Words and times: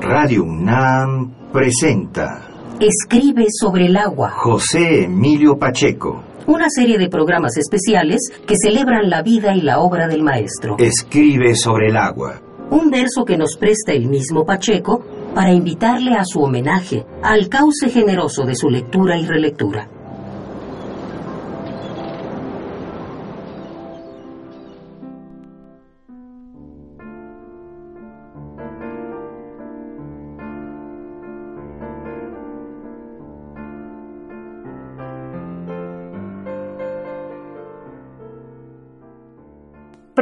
Radio 0.00 0.44
UNAM 0.44 1.50
presenta 1.52 2.48
Escribe 2.78 3.46
sobre 3.48 3.86
el 3.86 3.96
agua. 3.96 4.30
José 4.30 5.04
Emilio 5.04 5.58
Pacheco. 5.58 6.22
Una 6.46 6.68
serie 6.68 6.98
de 6.98 7.08
programas 7.08 7.56
especiales 7.56 8.20
que 8.46 8.54
celebran 8.62 9.08
la 9.08 9.22
vida 9.22 9.54
y 9.54 9.62
la 9.62 9.80
obra 9.80 10.06
del 10.06 10.22
maestro. 10.22 10.76
Escribe 10.78 11.54
sobre 11.54 11.88
el 11.88 11.96
agua. 11.96 12.40
Un 12.70 12.90
verso 12.90 13.24
que 13.24 13.38
nos 13.38 13.56
presta 13.56 13.92
el 13.92 14.08
mismo 14.08 14.44
Pacheco 14.44 15.02
para 15.34 15.52
invitarle 15.52 16.12
a 16.14 16.24
su 16.24 16.40
homenaje, 16.40 17.06
al 17.22 17.48
cauce 17.48 17.88
generoso 17.88 18.44
de 18.44 18.54
su 18.54 18.68
lectura 18.68 19.18
y 19.18 19.26
relectura. 19.26 19.88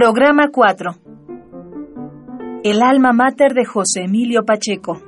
Programa 0.05 0.51
4. 0.53 0.97
El 2.63 2.83
alma 2.83 3.15
mater 3.15 3.55
de 3.55 3.65
José 3.65 4.03
Emilio 4.03 4.45
Pacheco. 4.45 5.01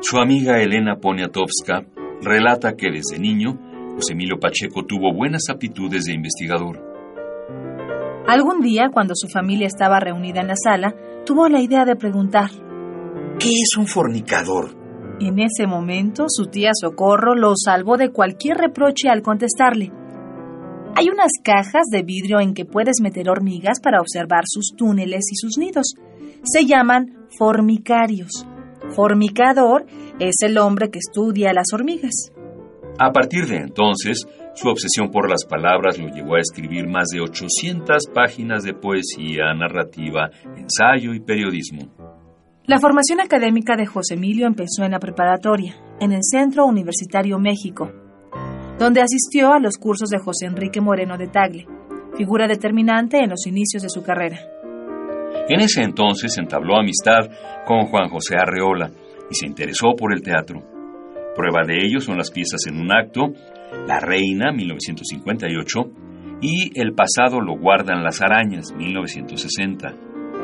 Su 0.00 0.18
amiga 0.18 0.60
Elena 0.60 0.96
Poniatowska 0.96 1.84
relata 2.20 2.74
que 2.74 2.90
desde 2.90 3.20
niño 3.20 3.60
José 3.94 4.14
Emilio 4.14 4.40
Pacheco 4.40 4.84
tuvo 4.84 5.14
buenas 5.14 5.42
aptitudes 5.50 6.06
de 6.06 6.14
investigador. 6.14 6.82
Algún 8.26 8.60
día, 8.60 8.90
cuando 8.92 9.14
su 9.14 9.28
familia 9.28 9.68
estaba 9.68 10.00
reunida 10.00 10.40
en 10.40 10.48
la 10.48 10.56
sala, 10.56 10.92
tuvo 11.24 11.48
la 11.48 11.60
idea 11.60 11.84
de 11.84 11.94
preguntar. 11.94 12.50
¿Qué 13.38 13.50
es 13.50 13.76
un 13.78 13.86
fornicador? 13.86 14.74
En 15.20 15.38
ese 15.38 15.68
momento, 15.68 16.24
su 16.26 16.46
tía 16.46 16.70
Socorro 16.74 17.36
lo 17.36 17.52
salvó 17.54 17.96
de 17.98 18.10
cualquier 18.10 18.56
reproche 18.56 19.08
al 19.08 19.22
contestarle. 19.22 19.92
Hay 20.94 21.08
unas 21.08 21.32
cajas 21.42 21.86
de 21.90 22.02
vidrio 22.02 22.40
en 22.40 22.52
que 22.52 22.66
puedes 22.66 23.00
meter 23.00 23.30
hormigas 23.30 23.80
para 23.80 24.00
observar 24.00 24.44
sus 24.46 24.74
túneles 24.76 25.22
y 25.32 25.36
sus 25.36 25.56
nidos. 25.56 25.94
Se 26.44 26.66
llaman 26.66 27.26
formicarios. 27.38 28.46
Formicador 28.94 29.86
es 30.18 30.36
el 30.42 30.58
hombre 30.58 30.90
que 30.90 30.98
estudia 30.98 31.54
las 31.54 31.72
hormigas. 31.72 32.32
A 32.98 33.10
partir 33.10 33.46
de 33.46 33.56
entonces, 33.56 34.26
su 34.54 34.68
obsesión 34.68 35.10
por 35.10 35.30
las 35.30 35.46
palabras 35.46 35.98
lo 35.98 36.08
llevó 36.08 36.34
a 36.34 36.40
escribir 36.40 36.86
más 36.86 37.08
de 37.08 37.22
800 37.22 38.08
páginas 38.14 38.62
de 38.62 38.74
poesía, 38.74 39.54
narrativa, 39.54 40.30
ensayo 40.56 41.14
y 41.14 41.20
periodismo. 41.20 41.88
La 42.66 42.78
formación 42.78 43.20
académica 43.20 43.76
de 43.76 43.86
José 43.86 44.14
Emilio 44.14 44.46
empezó 44.46 44.84
en 44.84 44.92
la 44.92 45.00
preparatoria, 45.00 45.74
en 46.00 46.12
el 46.12 46.20
Centro 46.22 46.66
Universitario 46.66 47.38
México, 47.38 47.90
donde 48.78 49.00
asistió 49.00 49.52
a 49.52 49.60
los 49.60 49.76
cursos 49.76 50.08
de 50.10 50.18
José 50.18 50.46
Enrique 50.46 50.80
Moreno 50.80 51.16
de 51.16 51.28
Tagle, 51.28 51.66
figura 52.16 52.46
determinante 52.46 53.18
en 53.18 53.30
los 53.30 53.46
inicios 53.46 53.82
de 53.82 53.88
su 53.88 54.02
carrera. 54.02 54.38
En 55.48 55.60
ese 55.60 55.82
entonces 55.82 56.36
entabló 56.38 56.76
amistad 56.76 57.30
con 57.66 57.86
Juan 57.86 58.08
José 58.08 58.36
Arreola 58.36 58.90
y 59.30 59.34
se 59.34 59.46
interesó 59.46 59.94
por 59.96 60.12
el 60.12 60.22
teatro. 60.22 60.62
Prueba 61.34 61.64
de 61.66 61.78
ello 61.78 62.00
son 62.00 62.18
las 62.18 62.30
piezas 62.30 62.60
en 62.68 62.80
un 62.80 62.92
acto, 62.92 63.32
La 63.86 63.98
Reina, 63.98 64.52
1958, 64.52 65.80
y 66.42 66.78
El 66.78 66.94
pasado 66.94 67.40
lo 67.40 67.56
guardan 67.56 68.02
las 68.02 68.20
arañas, 68.20 68.72
1960. 68.72 69.94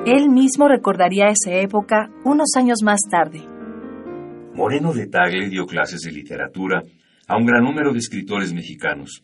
Él 0.07 0.31
mismo 0.31 0.69
recordaría 0.69 1.27
esa 1.29 1.53
época 1.55 2.11
unos 2.25 2.49
años 2.57 2.79
más 2.83 3.01
tarde. 3.11 3.41
Moreno 4.55 4.93
de 4.93 5.07
Tagle 5.07 5.49
dio 5.51 5.67
clases 5.67 6.01
de 6.03 6.13
literatura 6.13 6.83
a 7.29 7.37
un 7.37 7.47
gran 7.47 7.63
número 7.63 7.93
de 7.93 7.99
escritores 7.99 8.53
mexicanos, 8.53 9.23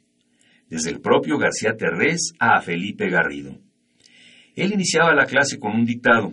desde 0.69 0.91
el 0.91 1.01
propio 1.01 1.39
García 1.39 1.75
Terrés 1.77 2.35
a 2.39 2.61
Felipe 2.61 3.09
Garrido. 3.09 3.59
Él 4.55 4.73
iniciaba 4.73 5.15
la 5.15 5.27
clase 5.27 5.59
con 5.59 5.73
un 5.73 5.85
dictado. 5.85 6.33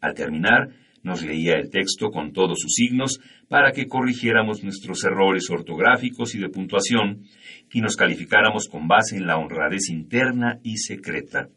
Al 0.00 0.14
terminar, 0.14 0.70
nos 1.02 1.22
leía 1.22 1.54
el 1.54 1.70
texto 1.70 2.10
con 2.10 2.32
todos 2.32 2.60
sus 2.60 2.72
signos 2.72 3.20
para 3.48 3.72
que 3.72 3.86
corrigiéramos 3.86 4.62
nuestros 4.62 5.04
errores 5.04 5.50
ortográficos 5.50 6.34
y 6.34 6.38
de 6.38 6.48
puntuación 6.48 7.24
y 7.72 7.80
nos 7.80 7.96
calificáramos 7.96 8.68
con 8.68 8.88
base 8.88 9.16
en 9.16 9.26
la 9.26 9.36
honradez 9.36 9.90
interna 9.90 10.60
y 10.62 10.78
secreta. 10.78 11.48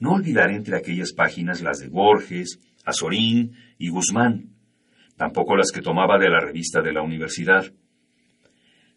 No 0.00 0.12
olvidaré 0.14 0.56
entre 0.56 0.76
aquellas 0.76 1.12
páginas 1.12 1.62
las 1.62 1.78
de 1.78 1.88
Borges, 1.88 2.58
Azorín 2.84 3.52
y 3.78 3.88
Guzmán, 3.88 4.54
tampoco 5.16 5.54
las 5.56 5.70
que 5.70 5.82
tomaba 5.82 6.18
de 6.18 6.28
la 6.28 6.40
revista 6.40 6.80
de 6.80 6.92
la 6.92 7.02
universidad. 7.02 7.72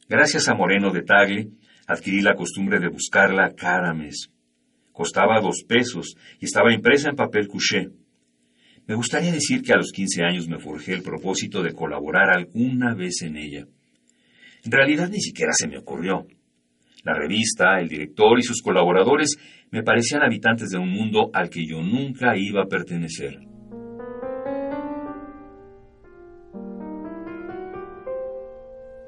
Gracias 0.08 0.48
a 0.50 0.54
Moreno 0.54 0.92
de 0.92 1.02
Tagle, 1.02 1.50
adquirí 1.88 2.22
la 2.22 2.36
costumbre 2.36 2.80
de 2.80 2.90
buscarla 2.90 3.56
cada 3.56 3.92
mes. 3.92 4.30
Costaba 4.92 5.42
dos 5.42 5.64
pesos 5.68 6.16
y 6.40 6.46
estaba 6.46 6.72
impresa 6.72 7.10
en 7.10 7.16
papel 7.16 7.48
couché. 7.48 7.90
Me 8.86 8.94
gustaría 8.94 9.32
decir 9.32 9.64
que 9.64 9.74
a 9.74 9.78
los 9.78 9.92
15 9.92 10.24
años 10.24 10.48
me 10.48 10.60
forjé 10.60 10.94
el 10.94 11.02
propósito 11.02 11.64
de 11.64 11.74
colaborar 11.74 12.30
alguna 12.30 12.94
vez 12.94 13.24
en 13.24 13.36
ella. 13.36 13.66
En 14.64 14.72
realidad 14.72 15.10
ni 15.10 15.22
siquiera 15.22 15.54
se 15.54 15.68
me 15.68 15.80
ocurrió. 15.80 16.28
La 17.04 17.16
revista, 17.16 17.80
el 17.80 17.90
director 17.90 18.38
y 18.38 18.44
sus 18.44 18.62
colaboradores 18.62 19.38
me 19.72 19.82
parecían 19.82 20.22
habitantes 20.22 20.70
de 20.70 20.78
un 20.78 20.90
mundo 20.92 21.32
al 21.34 21.50
que 21.50 21.66
yo 21.66 21.82
nunca 21.82 22.38
iba 22.38 22.62
a 22.62 22.68
pertenecer. 22.68 23.40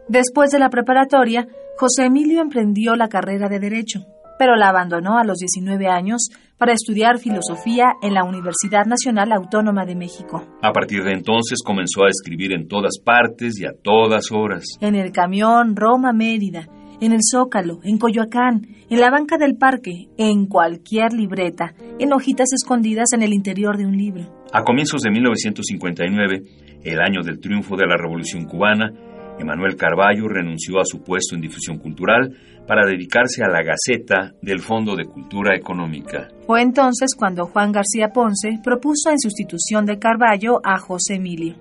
Después 0.10 0.52
de 0.52 0.60
la 0.60 0.70
preparatoria, 0.70 1.48
José 1.78 2.06
Emilio 2.06 2.42
emprendió 2.42 2.96
la 2.96 3.10
carrera 3.10 3.50
de 3.50 3.60
Derecho, 3.60 4.06
pero 4.40 4.56
la 4.56 4.70
abandonó 4.70 5.18
a 5.18 5.26
los 5.26 5.38
19 5.38 5.88
años 5.88 6.30
para 6.58 6.72
estudiar 6.72 7.20
filosofía 7.20 7.94
en 8.02 8.14
la 8.14 8.24
Universidad 8.24 8.86
Nacional 8.86 9.34
Autónoma 9.34 9.86
de 9.86 9.96
México. 9.96 10.44
A 10.62 10.72
partir 10.72 11.04
de 11.04 11.12
entonces 11.12 11.60
comenzó 11.64 12.06
a 12.06 12.10
escribir 12.10 12.54
en 12.54 12.70
todas 12.70 13.00
partes 13.04 13.60
y 13.60 13.66
a 13.66 13.74
todas 13.74 14.32
horas. 14.32 14.64
En 14.80 14.96
el 14.96 15.12
camión 15.12 15.76
Roma-Mérida, 15.76 16.68
en 17.02 17.12
el 17.12 17.20
Zócalo, 17.30 17.80
en 17.84 17.98
Coyoacán, 17.98 18.62
en 18.90 19.00
la 19.00 19.12
banca 19.12 19.38
del 19.38 19.58
parque, 19.58 20.08
en 20.18 20.48
cualquier 20.48 21.14
libreta, 21.14 21.74
en 22.00 22.14
hojitas 22.14 22.54
escondidas 22.54 23.12
en 23.14 23.24
el 23.24 23.34
interior 23.34 23.78
de 23.78 23.86
un 23.86 23.98
libro. 23.98 24.24
A 24.54 24.64
comienzos 24.64 25.02
de 25.02 25.12
1959, 25.12 26.44
el 26.84 27.00
año 27.02 27.22
del 27.24 27.40
triunfo 27.40 27.76
de 27.76 27.86
la 27.86 27.98
Revolución 27.98 28.46
cubana, 28.46 28.94
Emanuel 29.40 29.76
Carballo 29.76 30.28
renunció 30.28 30.80
a 30.80 30.86
su 30.86 31.04
puesto 31.04 31.36
en 31.36 31.42
difusión 31.42 31.78
cultural 31.78 32.36
para 32.68 32.86
dedicarse 32.86 33.44
a 33.44 33.50
la 33.50 33.64
Gaceta 33.64 34.34
del 34.42 34.60
Fondo 34.60 34.96
de 34.96 35.06
Cultura 35.06 35.56
Económica. 35.56 36.28
Fue 36.46 36.62
entonces 36.62 37.16
cuando 37.16 37.46
Juan 37.46 37.72
García 37.72 38.10
Ponce 38.14 38.60
propuso 38.64 39.10
en 39.10 39.20
sustitución 39.20 39.86
de 39.86 40.00
Carballo 40.00 40.60
a 40.64 40.78
José 40.78 41.16
Emilio. 41.16 41.56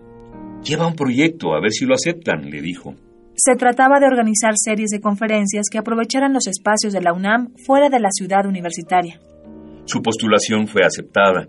Lleva 0.63 0.87
un 0.87 0.97
proyecto, 0.97 1.55
a 1.55 1.61
ver 1.61 1.71
si 1.71 1.85
lo 1.87 1.95
aceptan, 1.95 2.51
le 2.51 2.61
dijo. 2.61 2.95
Se 3.35 3.55
trataba 3.55 4.01
de 4.01 4.07
organizar 4.07 4.55
series 4.57 4.91
de 4.91 5.01
conferencias 5.01 5.67
que 5.71 5.79
aprovecharan 5.79 6.33
los 6.33 6.47
espacios 6.47 6.93
de 6.93 7.03
la 7.03 7.13
UNAM 7.13 7.53
fuera 7.67 7.89
de 7.89 8.01
la 8.01 8.09
ciudad 8.11 8.47
universitaria. 8.47 9.21
Su 9.85 10.03
postulación 10.03 10.67
fue 10.67 10.83
aceptada 10.83 11.47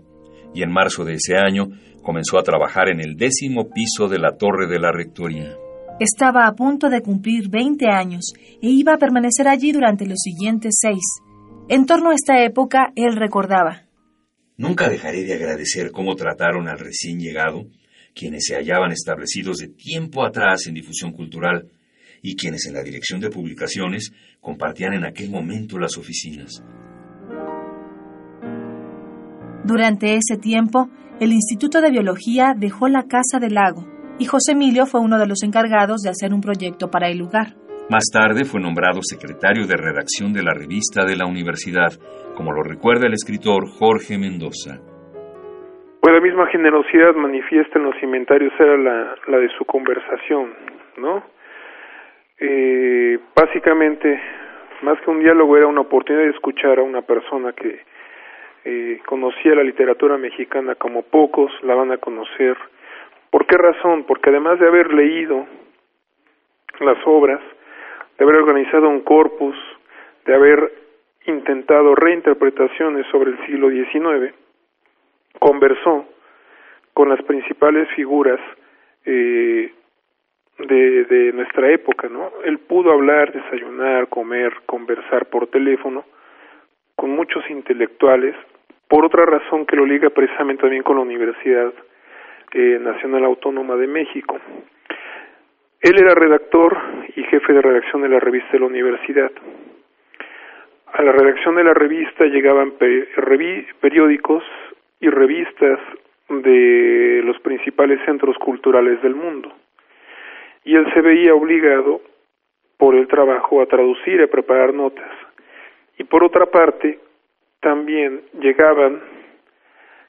y 0.54 0.62
en 0.62 0.70
marzo 0.70 1.04
de 1.04 1.14
ese 1.14 1.36
año 1.36 1.68
comenzó 2.02 2.38
a 2.38 2.42
trabajar 2.42 2.88
en 2.88 3.00
el 3.00 3.16
décimo 3.16 3.70
piso 3.70 4.08
de 4.08 4.18
la 4.18 4.36
torre 4.36 4.66
de 4.68 4.78
la 4.78 4.92
rectoría. 4.92 5.56
Estaba 6.00 6.46
a 6.46 6.54
punto 6.54 6.90
de 6.90 7.02
cumplir 7.02 7.48
20 7.48 7.88
años 7.88 8.32
e 8.62 8.68
iba 8.70 8.94
a 8.94 8.98
permanecer 8.98 9.48
allí 9.48 9.72
durante 9.72 10.06
los 10.06 10.18
siguientes 10.22 10.76
seis. 10.80 11.02
En 11.68 11.86
torno 11.86 12.10
a 12.10 12.14
esta 12.14 12.44
época, 12.44 12.92
él 12.94 13.16
recordaba. 13.16 13.82
Nunca 14.56 14.88
dejaré 14.88 15.24
de 15.24 15.34
agradecer 15.34 15.90
cómo 15.90 16.14
trataron 16.14 16.68
al 16.68 16.78
recién 16.78 17.18
llegado, 17.18 17.66
quienes 18.14 18.44
se 18.44 18.54
hallaban 18.54 18.92
establecidos 18.92 19.56
de 19.58 19.68
tiempo 19.68 20.24
atrás 20.24 20.68
en 20.68 20.74
difusión 20.74 21.10
cultural 21.10 21.68
y 22.22 22.36
quienes 22.36 22.66
en 22.66 22.74
la 22.74 22.84
dirección 22.84 23.20
de 23.20 23.30
publicaciones 23.30 24.12
compartían 24.40 24.94
en 24.94 25.04
aquel 25.04 25.30
momento 25.30 25.80
las 25.80 25.96
oficinas. 25.98 26.62
Durante 29.64 30.14
ese 30.14 30.36
tiempo, 30.36 30.90
el 31.18 31.32
Instituto 31.32 31.80
de 31.80 31.90
Biología 31.90 32.54
dejó 32.56 32.86
la 32.86 33.08
Casa 33.08 33.40
del 33.40 33.54
Lago 33.54 33.97
y 34.18 34.26
José 34.26 34.52
Emilio 34.52 34.86
fue 34.86 35.00
uno 35.00 35.18
de 35.18 35.26
los 35.26 35.42
encargados 35.42 36.02
de 36.02 36.10
hacer 36.10 36.34
un 36.34 36.40
proyecto 36.40 36.90
para 36.90 37.08
el 37.08 37.18
lugar. 37.18 37.54
Más 37.90 38.04
tarde 38.12 38.44
fue 38.44 38.60
nombrado 38.60 39.00
secretario 39.02 39.66
de 39.66 39.76
redacción 39.76 40.32
de 40.32 40.42
la 40.42 40.52
revista 40.52 41.06
de 41.06 41.16
la 41.16 41.24
universidad, 41.24 41.92
como 42.36 42.52
lo 42.52 42.62
recuerda 42.62 43.06
el 43.06 43.14
escritor 43.14 43.64
Jorge 43.78 44.18
Mendoza. 44.18 44.76
Pues 46.00 46.14
la 46.14 46.20
misma 46.20 46.46
generosidad 46.48 47.14
manifiesta 47.14 47.78
en 47.78 47.86
los 47.86 48.02
inventarios 48.02 48.52
era 48.58 48.76
la, 48.76 49.14
la 49.26 49.38
de 49.38 49.48
su 49.56 49.64
conversación, 49.64 50.52
¿no? 50.98 51.24
Eh, 52.40 53.18
básicamente, 53.34 54.20
más 54.82 55.00
que 55.00 55.10
un 55.10 55.20
diálogo, 55.20 55.56
era 55.56 55.66
una 55.66 55.80
oportunidad 55.80 56.24
de 56.24 56.30
escuchar 56.30 56.78
a 56.78 56.82
una 56.82 57.02
persona 57.02 57.52
que 57.52 57.80
eh, 58.64 59.00
conocía 59.06 59.54
la 59.54 59.64
literatura 59.64 60.18
mexicana 60.18 60.74
como 60.74 61.02
pocos 61.02 61.50
la 61.62 61.74
van 61.74 61.90
a 61.90 61.96
conocer. 61.98 62.56
¿Por 63.30 63.46
qué 63.46 63.56
razón? 63.56 64.04
Porque 64.04 64.30
además 64.30 64.58
de 64.58 64.66
haber 64.66 64.92
leído 64.92 65.46
las 66.80 66.98
obras, 67.06 67.40
de 68.16 68.24
haber 68.24 68.36
organizado 68.36 68.88
un 68.88 69.00
corpus, 69.00 69.56
de 70.24 70.34
haber 70.34 70.72
intentado 71.26 71.94
reinterpretaciones 71.94 73.06
sobre 73.08 73.32
el 73.32 73.46
siglo 73.46 73.70
XIX, 73.70 74.34
conversó 75.38 76.06
con 76.94 77.08
las 77.08 77.22
principales 77.22 77.88
figuras 77.94 78.40
eh, 79.04 79.72
de, 80.58 81.32
nuestra 81.32 81.70
época, 81.70 82.08
¿no? 82.08 82.32
Él 82.44 82.58
pudo 82.58 82.90
hablar, 82.90 83.32
desayunar, 83.32 84.08
comer, 84.08 84.52
conversar 84.66 85.26
por 85.26 85.46
teléfono 85.46 86.04
con 86.96 87.10
muchos 87.10 87.48
intelectuales, 87.48 88.34
por 88.88 89.04
otra 89.04 89.24
razón 89.24 89.66
que 89.66 89.76
lo 89.76 89.86
liga 89.86 90.10
precisamente 90.10 90.62
también 90.62 90.82
con 90.82 90.96
la 90.96 91.02
Universidad 91.02 91.72
eh, 92.52 92.78
Nacional 92.80 93.24
Autónoma 93.24 93.76
de 93.76 93.86
México. 93.86 94.38
Él 95.80 95.98
era 95.98 96.14
redactor 96.14 96.76
y 97.14 97.22
jefe 97.24 97.52
de 97.52 97.62
redacción 97.62 98.02
de 98.02 98.08
la 98.08 98.20
revista 98.20 98.52
de 98.52 98.60
la 98.60 98.66
universidad. 98.66 99.30
A 100.92 101.02
la 101.02 101.12
redacción 101.12 101.54
de 101.54 101.64
la 101.64 101.74
revista 101.74 102.24
llegaban 102.24 102.72
periódicos 103.80 104.42
y 105.00 105.08
revistas 105.08 105.78
de 106.28 107.22
los 107.24 107.38
principales 107.40 108.00
centros 108.04 108.36
culturales 108.38 109.00
del 109.02 109.14
mundo. 109.14 109.52
Y 110.64 110.74
él 110.74 110.92
se 110.92 111.00
veía 111.00 111.34
obligado 111.34 112.00
por 112.76 112.94
el 112.94 113.06
trabajo 113.08 113.60
a 113.60 113.66
traducir 113.66 114.20
y 114.20 114.24
a 114.24 114.30
preparar 114.30 114.74
notas. 114.74 115.10
Y 115.98 116.04
por 116.04 116.24
otra 116.24 116.46
parte, 116.46 116.98
también 117.60 118.22
llegaban, 118.40 119.00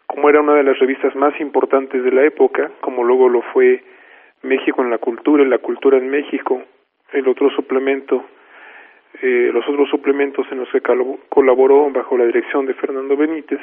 como 0.09 0.27
era 0.27 0.41
una 0.41 0.55
de 0.55 0.63
las 0.63 0.79
revistas 0.79 1.15
más 1.15 1.39
importantes 1.39 2.03
de 2.03 2.11
la 2.11 2.23
época, 2.23 2.71
como 2.81 3.03
luego 3.03 3.29
lo 3.29 3.43
fue 3.53 3.83
México 4.41 4.81
en 4.81 4.89
la 4.89 4.97
cultura, 4.97 5.45
la 5.45 5.59
cultura 5.59 5.99
en 5.99 6.09
México, 6.09 6.63
el 7.13 7.27
otro 7.27 7.51
suplemento, 7.51 8.25
eh, 9.21 9.51
los 9.53 9.67
otros 9.69 9.87
suplementos 9.87 10.47
en 10.51 10.61
los 10.61 10.69
que 10.71 10.81
colaboró 11.29 11.91
bajo 11.91 12.17
la 12.17 12.25
dirección 12.25 12.65
de 12.65 12.73
Fernando 12.73 13.15
Benítez, 13.15 13.59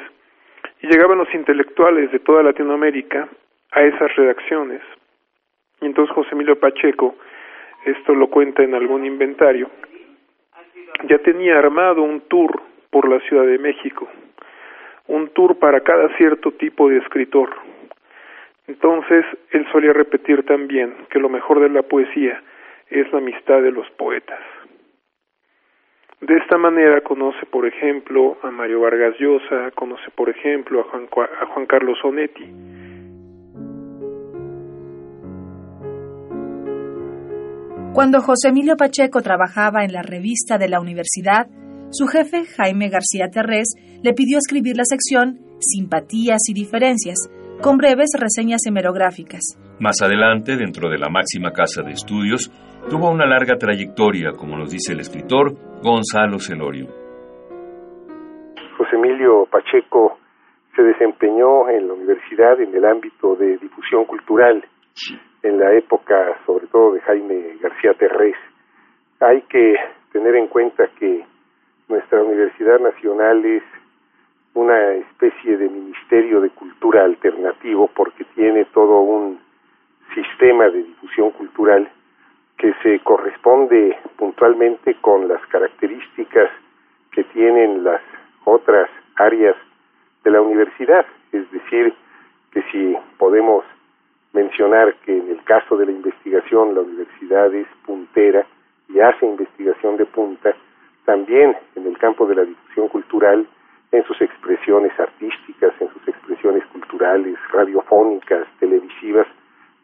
y 0.81 0.87
llegaban 0.87 1.17
los 1.17 1.33
intelectuales 1.35 2.13
de 2.13 2.19
toda 2.19 2.43
Latinoamérica 2.43 3.27
a 3.71 3.81
esas 3.81 4.15
redacciones. 4.15 4.81
Y 5.81 5.85
entonces 5.85 6.15
José 6.15 6.29
Emilio 6.31 6.57
Pacheco, 6.57 7.15
esto 7.85 8.15
lo 8.15 8.29
cuenta 8.29 8.63
en 8.63 8.73
algún 8.73 9.05
inventario, 9.05 9.69
ya 11.09 11.17
tenía 11.17 11.59
armado 11.59 12.03
un 12.03 12.21
tour 12.21 12.61
por 12.89 13.09
la 13.09 13.19
Ciudad 13.27 13.45
de 13.45 13.59
México, 13.59 14.07
un 15.07 15.29
tour 15.29 15.57
para 15.57 15.81
cada 15.81 16.15
cierto 16.17 16.51
tipo 16.51 16.89
de 16.89 16.97
escritor. 16.97 17.49
Entonces, 18.67 19.25
él 19.51 19.65
solía 19.71 19.93
repetir 19.93 20.45
también 20.45 20.93
que 21.09 21.19
lo 21.19 21.29
mejor 21.29 21.61
de 21.61 21.69
la 21.69 21.83
poesía 21.83 22.41
es 22.89 23.11
la 23.11 23.19
amistad 23.19 23.61
de 23.61 23.71
los 23.71 23.89
poetas. 23.91 24.39
De 26.19 26.35
esta 26.35 26.57
manera 26.57 27.01
conoce, 27.01 27.45
por 27.45 27.67
ejemplo, 27.67 28.37
a 28.41 28.49
Mario 28.49 28.81
Vargas 28.81 29.15
Llosa, 29.19 29.71
conoce, 29.75 30.09
por 30.15 30.29
ejemplo, 30.29 30.81
a 30.81 31.45
Juan, 31.45 31.65
Carlos 31.67 31.99
Onetti. 32.03 32.43
Cuando 37.93 38.21
José 38.21 38.49
Emilio 38.49 38.75
Pacheco 38.75 39.21
trabajaba 39.21 39.83
en 39.83 39.93
la 39.93 40.01
revista 40.01 40.57
de 40.57 40.69
la 40.69 40.79
universidad, 40.79 41.47
su 41.89 42.05
jefe, 42.07 42.43
Jaime 42.57 42.89
García 42.89 43.29
Terrés, 43.31 43.75
le 44.03 44.13
pidió 44.13 44.37
escribir 44.37 44.75
la 44.75 44.83
sección 44.83 45.39
Simpatías 45.59 46.41
y 46.49 46.53
Diferencias, 46.53 47.17
con 47.61 47.77
breves 47.77 48.11
reseñas 48.19 48.61
hemerográficas. 48.67 49.57
Más 49.79 50.01
adelante, 50.01 50.57
dentro 50.57 50.89
de 50.89 50.97
la 50.97 51.09
máxima 51.09 51.51
casa 51.51 51.81
de 51.83 51.91
estudios, 51.91 52.51
tuvo 52.89 53.09
una 53.09 53.25
larga 53.25 53.55
trayectoria, 53.55 54.31
como 54.33 54.57
nos 54.57 54.69
dice 54.69 54.93
el 54.93 54.99
escritor 54.99 55.53
Gonzalo 55.81 56.39
Celorio. 56.39 56.87
José 58.77 58.95
Emilio 58.95 59.47
Pacheco 59.49 60.19
se 60.75 60.83
desempeñó 60.83 61.69
en 61.69 61.87
la 61.87 61.93
universidad 61.93 62.59
en 62.61 62.75
el 62.75 62.85
ámbito 62.85 63.35
de 63.35 63.57
difusión 63.57 64.05
cultural, 64.05 64.63
en 65.41 65.59
la 65.59 65.73
época 65.73 66.15
sobre 66.45 66.67
todo 66.67 66.93
de 66.93 67.01
Jaime 67.01 67.57
García 67.61 67.93
Terrés. 67.97 68.35
Hay 69.19 69.41
que 69.43 69.75
tener 70.11 70.35
en 70.35 70.47
cuenta 70.47 70.83
que 70.99 71.25
nuestra 71.87 72.21
Universidad 72.21 72.79
Nacional 72.79 73.45
es 73.45 73.63
una 74.53 74.93
especie 74.93 75.57
de 75.57 75.69
ministerio 75.69 76.41
de 76.41 76.49
cultura 76.49 77.03
alternativo 77.03 77.89
porque 77.95 78.25
tiene 78.35 78.65
todo 78.65 79.01
un 79.01 79.39
sistema 80.13 80.69
de 80.69 80.83
difusión 80.83 81.31
cultural 81.31 81.89
que 82.57 82.73
se 82.81 82.99
corresponde 82.99 83.97
puntualmente 84.17 84.95
con 84.95 85.27
las 85.27 85.45
características 85.47 86.49
que 87.11 87.23
tienen 87.25 87.83
las 87.83 88.01
otras 88.45 88.89
áreas 89.15 89.55
de 90.23 90.31
la 90.31 90.41
universidad. 90.41 91.05
Es 91.31 91.49
decir, 91.51 91.93
que 92.51 92.63
si 92.71 92.97
podemos 93.17 93.63
mencionar 94.33 94.95
que 95.05 95.17
en 95.17 95.29
el 95.29 95.43
caso 95.43 95.77
de 95.77 95.85
la 95.85 95.91
investigación 95.91 96.73
la 96.73 96.81
universidad 96.81 97.53
es 97.53 97.67
puntera 97.85 98.45
y 98.89 98.99
hace 98.99 99.25
investigación 99.25 99.97
de 99.97 100.05
punta, 100.05 100.55
también 101.07 101.55
en 101.75 101.87
el 101.87 101.97
campo 101.97 102.25
de 102.25 102.35
la 102.35 102.43
difusión 102.43 102.89
cultural, 102.89 103.47
en 103.93 104.03
sus 104.03 104.21
expresiones 104.21 104.91
artísticas, 104.99 105.73
en 105.79 105.87
sus 105.93 106.05
expresiones 106.05 106.65
culturales, 106.65 107.37
radiofónicas, 107.53 108.45
televisivas, 108.59 109.25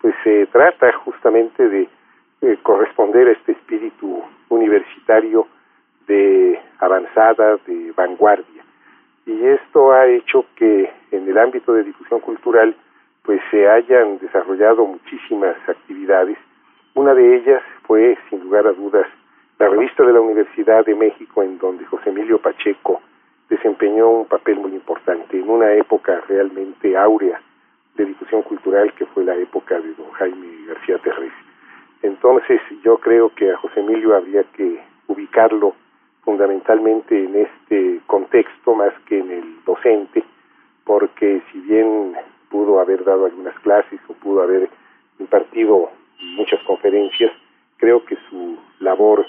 pues 0.02 0.14
se 0.26 0.46
trata 0.48 0.92
justamente 1.06 1.70
de 1.70 1.88
corresponder 2.64 3.30
a 3.30 3.32
este 3.32 3.54
espíritu 3.54 4.22
universitario 4.50 5.48
de 6.08 6.60
avanzada, 6.80 7.56
de 7.66 7.94
vanguardia. 7.96 8.66
Y 9.26 9.46
esto 9.46 9.94
ha 9.94 10.06
hecho 10.08 10.46
que 10.58 10.92
en 11.12 11.30
el 11.30 11.38
ámbito 11.38 11.72
de 11.72 11.84
difusión 11.84 12.20
cultural 12.20 12.76
pues 13.24 13.40
se 13.50 13.66
hayan 13.66 14.20
desarrollado 14.20 14.86
muchísimas 14.86 15.56
actividades. 15.70 16.38
Una 16.96 17.14
de 17.14 17.38
ellas 17.38 17.64
fue, 17.88 18.18
sin 18.30 18.42
lugar 18.42 18.68
a 18.68 18.74
dudas, 18.74 19.08
la 19.64 19.70
revista 19.70 20.04
de 20.04 20.12
la 20.12 20.20
Universidad 20.20 20.86
de 20.86 20.94
México, 20.94 21.42
en 21.42 21.58
donde 21.58 21.86
José 21.86 22.10
Emilio 22.10 22.38
Pacheco 22.38 23.00
desempeñó 23.50 24.10
un 24.10 24.26
papel 24.26 24.58
muy 24.60 24.74
importante 24.74 25.40
en 25.40 25.50
una 25.50 25.72
época 25.72 26.22
realmente 26.28 26.98
áurea 26.98 27.42
de 27.96 28.04
difusión 28.04 28.42
cultural 28.42 28.92
que 28.92 29.06
fue 29.06 29.24
la 29.24 29.38
época 29.38 29.80
de 29.80 29.94
don 29.94 30.12
Jaime 30.12 30.66
García 30.68 30.98
Terrés. 30.98 31.32
Entonces 32.02 32.60
yo 32.84 32.98
creo 32.98 33.34
que 33.36 33.54
a 33.54 33.58
José 33.58 33.80
Emilio 33.80 34.18
habría 34.18 34.44
que 34.44 34.82
ubicarlo 35.08 35.76
fundamentalmente 36.26 37.24
en 37.24 37.34
este 37.34 38.02
contexto 38.06 38.76
más 38.76 38.92
que 39.06 39.20
en 39.20 39.32
el 39.32 39.64
docente, 39.64 40.26
porque 40.84 41.42
si 41.54 41.60
bien 41.62 42.18
pudo 42.50 42.82
haber 42.82 43.06
dado 43.06 43.28
algunas 43.28 43.58
clases 43.62 44.02
o 44.10 44.14
pudo 44.14 44.42
haber 44.42 44.68
impartido 45.20 45.90
muchas 46.36 46.62
conferencias, 46.64 47.32
creo 47.78 48.04
que 48.04 48.18
su 48.30 48.58
labor 48.82 49.26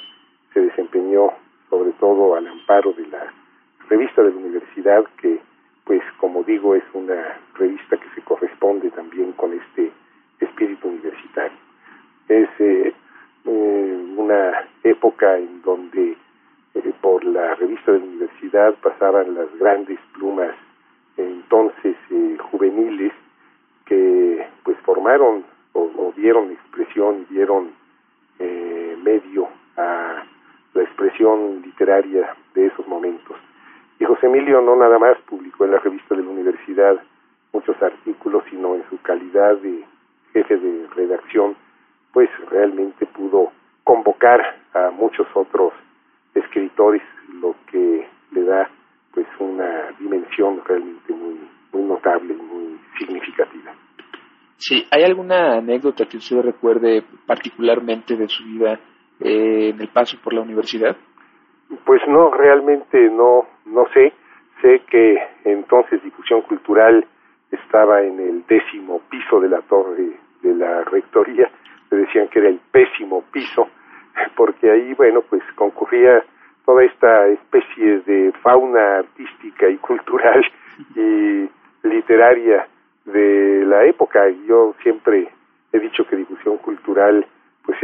se 0.54 0.60
desempeñó 0.60 1.32
sobre 1.68 1.90
todo 1.92 2.36
al 2.36 2.46
amparo 2.46 2.92
de 2.92 3.06
la 3.08 3.32
revista 3.88 4.22
de 4.22 4.30
la 4.30 4.36
universidad 4.36 5.04
que 5.20 5.40
pues 5.84 6.02
como 6.18 6.42
digo 6.44 6.74
es 6.74 6.84
una 6.94 7.36
revista 7.54 7.96
que 7.96 8.08
se 8.14 8.22
corresponde 8.22 8.90
también 8.90 9.32
con 9.32 9.52
este 9.52 9.90
espíritu 10.40 10.88
universitario. 10.88 11.58
Es 12.28 12.48
eh, 12.58 12.94
eh, 13.44 14.14
una 14.16 14.66
época 14.82 15.36
en 15.36 15.60
donde 15.62 16.16
eh, 16.74 16.92
por 17.02 17.22
la 17.24 17.54
revista 17.56 17.92
de 17.92 17.98
la 17.98 18.04
universidad 18.04 18.74
pasaban 18.76 19.34
las 19.34 19.54
grandes 19.58 19.98
plumas 20.14 20.54
entonces 21.16 21.96
juveniles 22.50 23.12
que 23.84 24.46
pues 24.62 24.76
formaron 24.78 25.44
o, 25.74 25.82
o 25.82 26.12
dieron 26.16 26.50
expresión 26.50 27.26
dieron 27.28 27.70
medio 29.04 29.48
a 29.76 30.24
la 30.74 30.82
expresión 30.82 31.62
literaria 31.62 32.34
de 32.54 32.66
esos 32.66 32.86
momentos. 32.86 33.36
Y 33.98 34.04
José 34.04 34.26
Emilio 34.26 34.60
no 34.60 34.76
nada 34.76 34.98
más 34.98 35.16
publicó 35.28 35.64
en 35.64 35.72
la 35.72 35.78
revista 35.78 36.14
de 36.14 36.22
la 36.22 36.30
universidad 36.30 37.00
muchos 37.52 37.80
artículos, 37.80 38.42
sino 38.50 38.74
en 38.74 38.84
su 38.90 39.00
calidad 39.02 39.56
de 39.58 39.84
jefe 40.32 40.56
de 40.56 40.86
redacción, 40.94 41.56
pues 42.12 42.28
realmente 42.50 43.06
pudo 43.06 43.52
convocar 43.84 44.40
a 44.74 44.90
muchos 44.90 45.26
otros 45.34 45.72
escritores, 46.34 47.02
lo 47.40 47.54
que 47.70 48.06
le 48.32 48.44
da 48.44 48.68
pues 49.12 49.26
una 49.38 49.92
dimensión 50.00 50.60
realmente 50.66 51.12
muy, 51.12 51.38
muy 51.72 51.82
notable 51.82 52.34
y 52.34 52.42
muy 52.42 52.80
significativa. 52.98 53.72
Sí, 54.56 54.86
¿hay 54.90 55.04
alguna 55.04 55.58
anécdota 55.58 56.06
que 56.06 56.16
usted 56.16 56.40
recuerde 56.40 57.04
particularmente 57.26 58.16
de 58.16 58.28
su 58.28 58.44
vida 58.44 58.80
eh, 59.20 59.70
en 59.74 59.80
el 59.80 59.88
paso 59.88 60.16
por 60.22 60.32
la 60.32 60.40
universidad? 60.40 60.96
Pues 61.84 62.02
no, 62.08 62.30
realmente 62.30 63.08
no, 63.10 63.46
no 63.66 63.86
sé. 63.92 64.12
sé 64.60 64.82
que 64.90 65.18
entonces 65.44 66.02
difusión 66.02 66.42
cultural 66.42 67.06
estaba 67.50 68.02
en 68.02 68.18
el 68.20 68.46
décimo 68.46 69.00
piso 69.10 69.40
de 69.40 69.48
la 69.48 69.60
torre 69.62 70.12
de 70.42 70.54
la 70.54 70.82
rectoría, 70.84 71.50
me 71.90 71.98
decían 71.98 72.28
que 72.28 72.38
era 72.40 72.48
el 72.48 72.60
pésimo 72.70 73.22
piso, 73.32 73.68
porque 74.36 74.70
ahí, 74.70 74.94
bueno, 74.94 75.22
pues 75.22 75.42
concurría 75.54 76.22
toda 76.64 76.84
esta 76.84 77.26
especie 77.28 78.00
de 78.00 78.32
fauna 78.42 78.98
artística 78.98 79.68
y 79.68 79.76
cultural 79.76 80.44
y 80.96 81.48
literaria 81.82 82.66
de 83.04 83.64
la 83.66 83.84
época. 83.84 84.28
Yo 84.46 84.74
siempre 84.82 85.28
he 85.72 85.78
dicho 85.78 86.06
que 86.06 86.16
difusión 86.16 86.58
cultural 86.58 87.26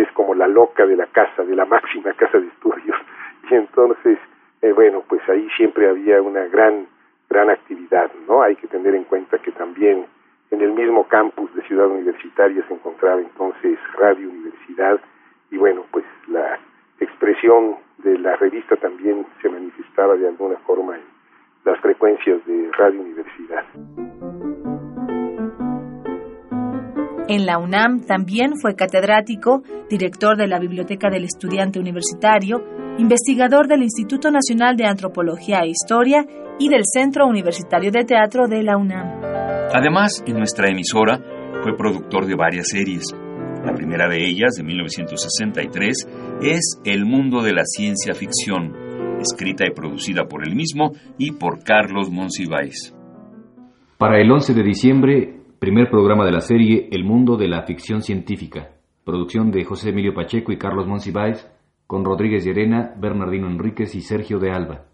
es 0.02 0.12
como 0.12 0.34
la 0.34 0.48
loca 0.48 0.86
de 0.86 0.96
la 0.96 1.06
casa, 1.06 1.44
de 1.44 1.54
la 1.54 1.64
máxima 1.64 2.12
casa 2.14 2.38
de 2.38 2.48
estudios. 2.48 2.96
Y 3.50 3.54
entonces, 3.54 4.18
eh, 4.62 4.72
bueno, 4.72 5.02
pues 5.08 5.26
ahí 5.28 5.48
siempre 5.56 5.88
había 5.88 6.22
una 6.22 6.44
gran, 6.46 6.86
gran 7.28 7.50
actividad, 7.50 8.10
¿no? 8.28 8.42
Hay 8.42 8.54
que 8.54 8.68
tener 8.68 8.94
en 8.94 9.04
cuenta 9.04 9.38
que 9.38 9.50
también 9.50 10.06
en 10.50 10.60
el 10.60 10.72
mismo 10.72 11.08
campus 11.08 11.52
de 11.54 11.62
Ciudad 11.62 11.88
Universitaria 11.88 12.62
se 12.68 12.74
encontraba 12.74 13.20
entonces 13.20 13.78
Radio 13.98 14.28
Universidad 14.28 15.00
y 15.50 15.56
bueno, 15.56 15.84
pues 15.90 16.04
la 16.28 16.58
expresión 17.00 17.76
de 17.98 18.18
la 18.18 18.36
revista 18.36 18.76
también 18.76 19.26
se 19.42 19.48
manifestaba 19.48 20.14
de 20.14 20.28
alguna 20.28 20.56
forma 20.58 20.96
en 20.96 21.02
las 21.64 21.78
frecuencias 21.80 22.44
de 22.46 22.70
Radio 22.72 23.00
Universidad. 23.00 23.64
En 27.30 27.46
la 27.46 27.58
UNAM 27.58 28.00
también 28.00 28.56
fue 28.60 28.74
catedrático, 28.74 29.62
director 29.88 30.36
de 30.36 30.48
la 30.48 30.58
Biblioteca 30.58 31.10
del 31.10 31.22
Estudiante 31.22 31.78
Universitario, 31.78 32.56
investigador 32.98 33.68
del 33.68 33.84
Instituto 33.84 34.32
Nacional 34.32 34.74
de 34.76 34.86
Antropología 34.86 35.60
e 35.60 35.68
Historia 35.68 36.26
y 36.58 36.68
del 36.68 36.82
Centro 36.84 37.28
Universitario 37.28 37.92
de 37.92 38.04
Teatro 38.04 38.48
de 38.48 38.64
la 38.64 38.76
UNAM. 38.76 39.20
Además, 39.72 40.24
en 40.26 40.38
nuestra 40.38 40.72
emisora 40.72 41.20
fue 41.62 41.76
productor 41.76 42.26
de 42.26 42.34
varias 42.34 42.66
series. 42.66 43.04
La 43.64 43.74
primera 43.74 44.08
de 44.08 44.26
ellas, 44.26 44.54
de 44.56 44.64
1963, 44.64 46.08
es 46.42 46.80
El 46.84 47.04
mundo 47.04 47.42
de 47.42 47.52
la 47.52 47.62
ciencia 47.64 48.12
ficción, 48.12 48.74
escrita 49.20 49.64
y 49.64 49.70
producida 49.70 50.24
por 50.24 50.44
él 50.44 50.56
mismo 50.56 50.94
y 51.16 51.30
por 51.30 51.62
Carlos 51.62 52.10
Monsiváis. 52.10 52.92
Para 53.98 54.20
el 54.20 54.32
11 54.32 54.52
de 54.52 54.62
diciembre, 54.64 55.39
primer 55.60 55.90
programa 55.90 56.24
de 56.24 56.32
la 56.32 56.40
serie 56.40 56.88
El 56.90 57.04
mundo 57.04 57.36
de 57.36 57.46
la 57.46 57.64
ficción 57.64 58.00
científica, 58.00 58.70
producción 59.04 59.50
de 59.50 59.62
José 59.62 59.90
Emilio 59.90 60.14
Pacheco 60.14 60.52
y 60.52 60.56
Carlos 60.56 60.86
Monsiváis, 60.86 61.46
con 61.86 62.02
Rodríguez 62.02 62.46
Llerena, 62.46 62.94
Bernardino 62.96 63.46
Enríquez 63.46 63.94
y 63.94 64.00
Sergio 64.00 64.38
de 64.38 64.52
Alba. 64.52 64.86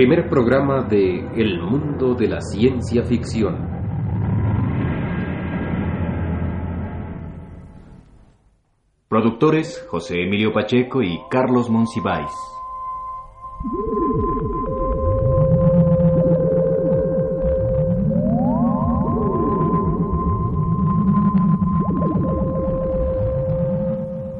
Primer 0.00 0.30
programa 0.30 0.82
de 0.84 1.28
El 1.36 1.60
mundo 1.60 2.14
de 2.14 2.26
la 2.26 2.40
ciencia 2.40 3.02
ficción. 3.02 3.68
Productores 9.10 9.86
José 9.90 10.22
Emilio 10.22 10.54
Pacheco 10.54 11.02
y 11.02 11.20
Carlos 11.30 11.68
Monsiváis. 11.68 12.32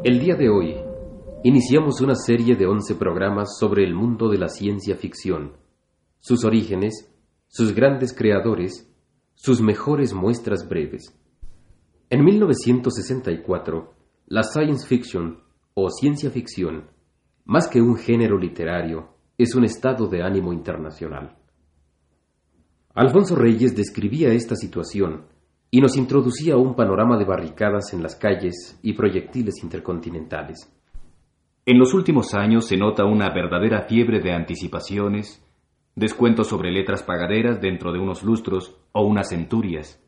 El 0.04 0.20
día 0.20 0.36
de 0.36 0.48
hoy 0.48 0.79
iniciamos 1.42 2.02
una 2.02 2.14
serie 2.14 2.54
de 2.54 2.66
11 2.66 2.96
programas 2.96 3.56
sobre 3.58 3.82
el 3.84 3.94
mundo 3.94 4.28
de 4.28 4.36
la 4.36 4.48
ciencia 4.48 4.96
ficción, 4.96 5.56
sus 6.18 6.44
orígenes, 6.44 7.10
sus 7.48 7.74
grandes 7.74 8.12
creadores, 8.12 8.92
sus 9.34 9.62
mejores 9.62 10.12
muestras 10.12 10.68
breves. 10.68 11.18
En 12.10 12.24
1964, 12.24 13.94
la 14.26 14.42
science 14.42 14.86
fiction 14.86 15.40
o 15.72 15.88
ciencia 15.88 16.30
ficción, 16.30 16.90
más 17.46 17.68
que 17.68 17.80
un 17.80 17.96
género 17.96 18.36
literario, 18.36 19.14
es 19.38 19.54
un 19.54 19.64
estado 19.64 20.08
de 20.08 20.22
ánimo 20.22 20.52
internacional. 20.52 21.38
Alfonso 22.92 23.34
Reyes 23.34 23.74
describía 23.74 24.30
esta 24.34 24.56
situación 24.56 25.24
y 25.70 25.80
nos 25.80 25.96
introducía 25.96 26.58
un 26.58 26.74
panorama 26.74 27.16
de 27.16 27.24
barricadas 27.24 27.94
en 27.94 28.02
las 28.02 28.14
calles 28.16 28.78
y 28.82 28.92
proyectiles 28.92 29.62
intercontinentales. 29.62 30.70
En 31.70 31.78
los 31.78 31.94
últimos 31.94 32.34
años 32.34 32.66
se 32.66 32.76
nota 32.76 33.04
una 33.04 33.30
verdadera 33.32 33.82
fiebre 33.82 34.18
de 34.18 34.32
anticipaciones, 34.32 35.48
descuentos 35.94 36.48
sobre 36.48 36.72
letras 36.72 37.04
pagaderas 37.04 37.60
dentro 37.60 37.92
de 37.92 38.00
unos 38.00 38.24
lustros 38.24 38.76
o 38.90 39.04
unas 39.04 39.28
centurias. 39.28 40.04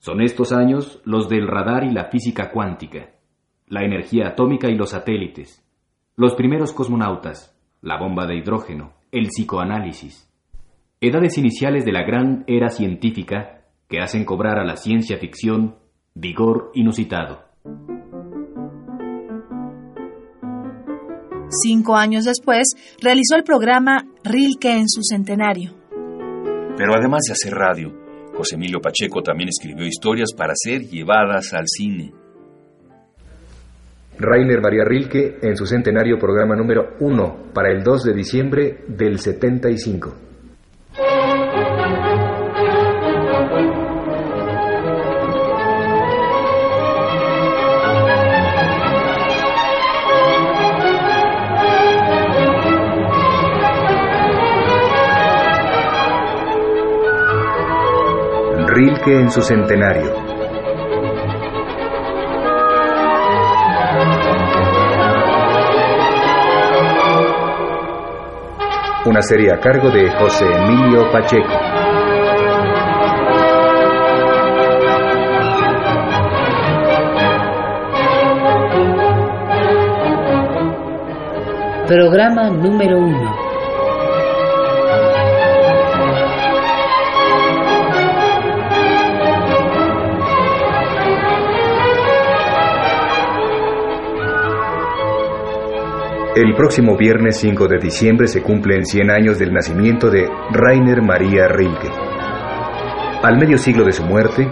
Son 0.00 0.20
estos 0.20 0.52
años 0.52 1.00
los 1.06 1.30
del 1.30 1.48
radar 1.48 1.84
y 1.84 1.90
la 1.92 2.10
física 2.10 2.50
cuántica, 2.50 3.12
la 3.68 3.84
energía 3.84 4.28
atómica 4.28 4.68
y 4.68 4.74
los 4.74 4.90
satélites, 4.90 5.66
los 6.14 6.34
primeros 6.34 6.74
cosmonautas, 6.74 7.58
la 7.80 7.98
bomba 7.98 8.26
de 8.26 8.36
hidrógeno, 8.36 8.92
el 9.12 9.28
psicoanálisis. 9.28 10.30
Edades 11.00 11.38
iniciales 11.38 11.86
de 11.86 11.92
la 11.92 12.02
gran 12.02 12.44
era 12.46 12.68
científica 12.68 13.62
que 13.88 14.00
hacen 14.00 14.26
cobrar 14.26 14.58
a 14.58 14.66
la 14.66 14.76
ciencia 14.76 15.16
ficción 15.16 15.76
vigor 16.14 16.70
inusitado. 16.74 17.48
Cinco 21.50 21.96
años 21.96 22.24
después, 22.24 22.68
realizó 23.02 23.34
el 23.34 23.42
programa 23.42 24.06
Rilke 24.22 24.70
en 24.70 24.88
su 24.88 25.02
centenario. 25.02 25.74
Pero 26.76 26.94
además 26.94 27.22
de 27.26 27.32
hacer 27.32 27.52
radio, 27.52 27.92
José 28.36 28.54
Emilio 28.54 28.80
Pacheco 28.80 29.20
también 29.20 29.48
escribió 29.48 29.84
historias 29.84 30.32
para 30.32 30.54
ser 30.54 30.82
llevadas 30.82 31.52
al 31.52 31.64
cine. 31.66 32.12
Rainer 34.18 34.60
María 34.60 34.84
Rilke 34.84 35.38
en 35.42 35.56
su 35.56 35.66
centenario 35.66 36.18
programa 36.18 36.54
número 36.54 36.96
1 37.00 37.52
para 37.52 37.72
el 37.72 37.82
2 37.82 38.04
de 38.04 38.12
diciembre 38.14 38.84
del 38.86 39.18
75. 39.18 40.29
Rilke 59.00 59.20
en 59.20 59.30
su 59.30 59.40
centenario. 59.42 60.14
Una 69.06 69.22
serie 69.22 69.52
a 69.52 69.58
cargo 69.58 69.90
de 69.90 70.10
José 70.10 70.44
Emilio 70.44 71.10
Pacheco. 71.10 71.48
Programa 81.86 82.50
número 82.50 82.98
uno. 82.98 83.49
El 96.42 96.54
próximo 96.54 96.96
viernes 96.96 97.36
5 97.36 97.68
de 97.68 97.76
diciembre 97.76 98.26
se 98.26 98.40
cumplen 98.40 98.86
100 98.86 99.10
años 99.10 99.38
del 99.38 99.52
nacimiento 99.52 100.08
de 100.08 100.26
Rainer 100.50 101.02
María 101.02 101.46
Rilke. 101.48 101.90
Al 103.22 103.36
medio 103.38 103.58
siglo 103.58 103.84
de 103.84 103.92
su 103.92 104.02
muerte, 104.04 104.48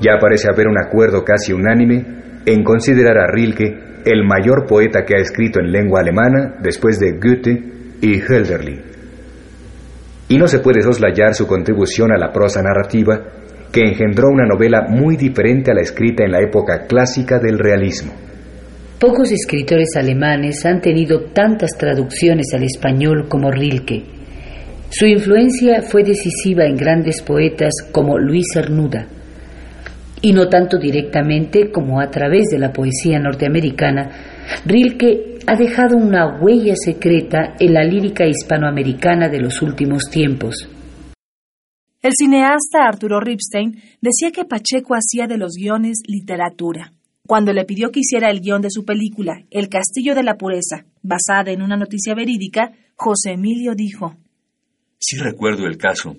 ya 0.00 0.12
parece 0.20 0.48
haber 0.48 0.68
un 0.68 0.78
acuerdo 0.78 1.24
casi 1.24 1.52
unánime 1.52 2.06
en 2.46 2.62
considerar 2.62 3.18
a 3.18 3.26
Rilke 3.26 3.66
el 4.04 4.24
mayor 4.24 4.64
poeta 4.68 5.04
que 5.04 5.16
ha 5.16 5.20
escrito 5.20 5.58
en 5.58 5.72
lengua 5.72 6.02
alemana 6.02 6.54
después 6.62 7.00
de 7.00 7.18
Goethe 7.18 7.64
y 8.00 8.20
Hölderlin. 8.20 8.82
Y 10.28 10.38
no 10.38 10.46
se 10.46 10.60
puede 10.60 10.82
soslayar 10.82 11.34
su 11.34 11.48
contribución 11.48 12.12
a 12.12 12.16
la 12.16 12.32
prosa 12.32 12.62
narrativa 12.62 13.20
que 13.72 13.80
engendró 13.80 14.28
una 14.28 14.46
novela 14.46 14.86
muy 14.88 15.16
diferente 15.16 15.72
a 15.72 15.74
la 15.74 15.80
escrita 15.80 16.22
en 16.22 16.30
la 16.30 16.38
época 16.38 16.86
clásica 16.86 17.40
del 17.40 17.58
realismo. 17.58 18.12
Pocos 19.06 19.32
escritores 19.32 19.96
alemanes 19.96 20.64
han 20.64 20.80
tenido 20.80 21.24
tantas 21.24 21.72
traducciones 21.76 22.54
al 22.54 22.62
español 22.62 23.28
como 23.28 23.50
Rilke. 23.50 24.02
Su 24.88 25.04
influencia 25.04 25.82
fue 25.82 26.02
decisiva 26.02 26.64
en 26.64 26.74
grandes 26.74 27.20
poetas 27.20 27.74
como 27.92 28.16
Luis 28.18 28.46
Cernuda, 28.54 29.06
y 30.22 30.32
no 30.32 30.48
tanto 30.48 30.78
directamente 30.78 31.70
como 31.70 32.00
a 32.00 32.10
través 32.10 32.44
de 32.50 32.58
la 32.58 32.72
poesía 32.72 33.18
norteamericana, 33.18 34.08
Rilke 34.64 35.38
ha 35.46 35.54
dejado 35.54 35.98
una 35.98 36.40
huella 36.40 36.74
secreta 36.74 37.56
en 37.60 37.74
la 37.74 37.84
lírica 37.84 38.24
hispanoamericana 38.26 39.28
de 39.28 39.40
los 39.40 39.60
últimos 39.60 40.04
tiempos. 40.10 40.66
El 42.00 42.12
cineasta 42.16 42.88
Arturo 42.88 43.20
Ripstein 43.20 43.82
decía 44.00 44.30
que 44.32 44.46
Pacheco 44.46 44.94
hacía 44.94 45.26
de 45.26 45.36
los 45.36 45.56
guiones 45.58 45.98
literatura. 46.06 46.90
Cuando 47.26 47.54
le 47.54 47.64
pidió 47.64 47.90
que 47.90 48.00
hiciera 48.00 48.30
el 48.30 48.40
guion 48.40 48.60
de 48.60 48.70
su 48.70 48.84
película 48.84 49.46
El 49.50 49.70
Castillo 49.70 50.14
de 50.14 50.22
la 50.22 50.36
Pureza, 50.36 50.84
basada 51.02 51.52
en 51.52 51.62
una 51.62 51.74
noticia 51.74 52.14
verídica, 52.14 52.72
José 52.96 53.32
Emilio 53.32 53.74
dijo, 53.74 54.18
Sí 54.98 55.16
recuerdo 55.16 55.66
el 55.66 55.78
caso. 55.78 56.18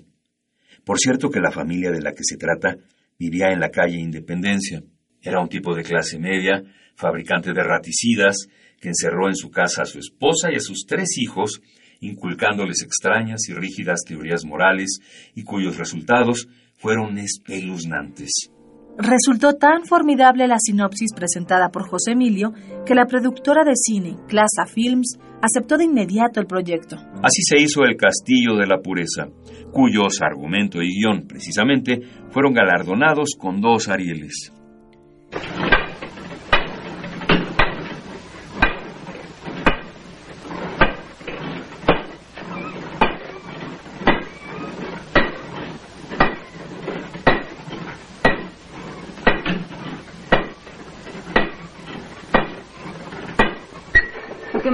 Por 0.84 0.98
cierto 0.98 1.30
que 1.30 1.38
la 1.38 1.52
familia 1.52 1.92
de 1.92 2.00
la 2.00 2.12
que 2.12 2.24
se 2.24 2.36
trata 2.36 2.76
vivía 3.20 3.52
en 3.52 3.60
la 3.60 3.70
calle 3.70 4.00
Independencia. 4.00 4.82
Era 5.22 5.40
un 5.40 5.48
tipo 5.48 5.76
de 5.76 5.84
clase 5.84 6.18
media, 6.18 6.64
fabricante 6.96 7.52
de 7.52 7.62
raticidas, 7.62 8.48
que 8.80 8.88
encerró 8.88 9.28
en 9.28 9.36
su 9.36 9.48
casa 9.48 9.82
a 9.82 9.86
su 9.86 10.00
esposa 10.00 10.50
y 10.52 10.56
a 10.56 10.60
sus 10.60 10.86
tres 10.86 11.18
hijos, 11.18 11.60
inculcándoles 12.00 12.82
extrañas 12.82 13.48
y 13.48 13.54
rígidas 13.54 14.02
teorías 14.04 14.44
morales 14.44 14.98
y 15.36 15.44
cuyos 15.44 15.76
resultados 15.76 16.48
fueron 16.74 17.16
espeluznantes. 17.18 18.50
Resultó 18.98 19.54
tan 19.54 19.84
formidable 19.84 20.48
la 20.48 20.56
sinopsis 20.58 21.12
presentada 21.14 21.68
por 21.68 21.86
José 21.88 22.12
Emilio 22.12 22.52
que 22.86 22.94
la 22.94 23.06
productora 23.06 23.62
de 23.62 23.74
cine, 23.76 24.16
Clasa 24.26 24.64
Films, 24.66 25.18
aceptó 25.42 25.76
de 25.76 25.84
inmediato 25.84 26.40
el 26.40 26.46
proyecto. 26.46 26.96
Así 27.22 27.42
se 27.42 27.60
hizo 27.60 27.84
El 27.84 27.96
Castillo 27.96 28.56
de 28.56 28.66
la 28.66 28.78
Pureza, 28.78 29.28
cuyos 29.70 30.22
argumento 30.22 30.80
y 30.80 30.94
guion, 30.98 31.26
precisamente, 31.26 32.00
fueron 32.30 32.54
galardonados 32.54 33.36
con 33.38 33.60
dos 33.60 33.88
Arieles. 33.88 34.52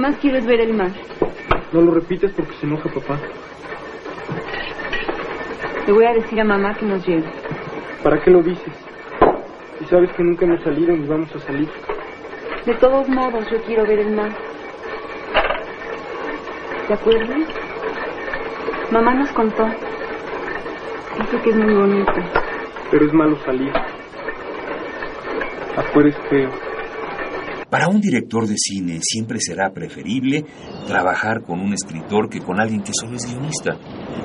¿Qué 0.03 0.09
más 0.09 0.19
quieres 0.19 0.45
ver 0.45 0.59
el 0.59 0.73
mar? 0.73 0.91
No 1.71 1.79
lo 1.79 1.93
repites 1.93 2.29
porque 2.33 2.51
se 2.55 2.65
enoja 2.65 2.89
papá. 2.89 3.17
Le 5.87 5.93
voy 5.93 6.03
a 6.03 6.11
decir 6.11 6.41
a 6.41 6.43
mamá 6.43 6.75
que 6.75 6.85
nos 6.85 7.07
lleve. 7.07 7.23
¿Para 8.03 8.21
qué 8.21 8.29
lo 8.29 8.43
dices? 8.43 8.73
Si 9.79 9.85
sabes 9.85 10.11
que 10.11 10.23
nunca 10.23 10.43
hemos 10.43 10.61
salido 10.61 10.93
ni 10.93 11.07
vamos 11.07 11.33
a 11.33 11.39
salir. 11.39 11.69
De 12.65 12.73
todos 12.81 13.07
modos, 13.07 13.49
yo 13.49 13.61
quiero 13.61 13.85
ver 13.85 13.99
el 13.99 14.11
mar. 14.11 14.31
¿Te 16.89 16.93
acuerdas? 16.95 17.47
Mamá 18.91 19.13
nos 19.13 19.31
contó. 19.31 19.65
Dice 21.17 21.41
que 21.45 21.49
es 21.49 21.55
muy 21.55 21.75
bonito. 21.75 22.13
Pero 22.91 23.05
es 23.05 23.13
malo 23.13 23.37
salir. 23.45 23.71
Afuera 25.77 26.09
es 26.09 26.17
feo. 26.29 26.72
Para 27.73 27.87
un 27.87 27.99
director 27.99 28.45
de 28.45 28.53
cine 28.55 28.99
siempre 29.01 29.39
será 29.41 29.73
preferible 29.73 30.45
trabajar 30.85 31.41
con 31.41 31.59
un 31.59 31.73
escritor 31.73 32.29
que 32.29 32.39
con 32.39 32.59
alguien 32.59 32.83
que 32.83 32.91
solo 32.93 33.15
es 33.15 33.25
guionista, 33.25 33.79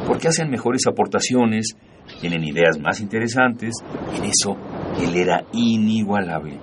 porque 0.07 0.29
hacen 0.29 0.51
mejores 0.51 0.87
aportaciones, 0.87 1.75
tienen 2.21 2.45
ideas 2.45 2.79
más 2.79 3.01
interesantes, 3.01 3.77
en 4.15 4.25
eso 4.27 4.55
él 5.01 5.17
era 5.17 5.47
inigualable. 5.55 6.61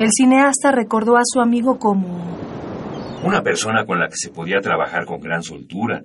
El 0.00 0.08
cineasta 0.10 0.72
recordó 0.72 1.16
a 1.16 1.22
su 1.22 1.40
amigo 1.40 1.78
como 1.78 2.36
una 3.22 3.42
persona 3.42 3.86
con 3.86 4.00
la 4.00 4.08
que 4.08 4.16
se 4.16 4.30
podía 4.30 4.58
trabajar 4.58 5.04
con 5.06 5.20
gran 5.20 5.44
soltura, 5.44 6.02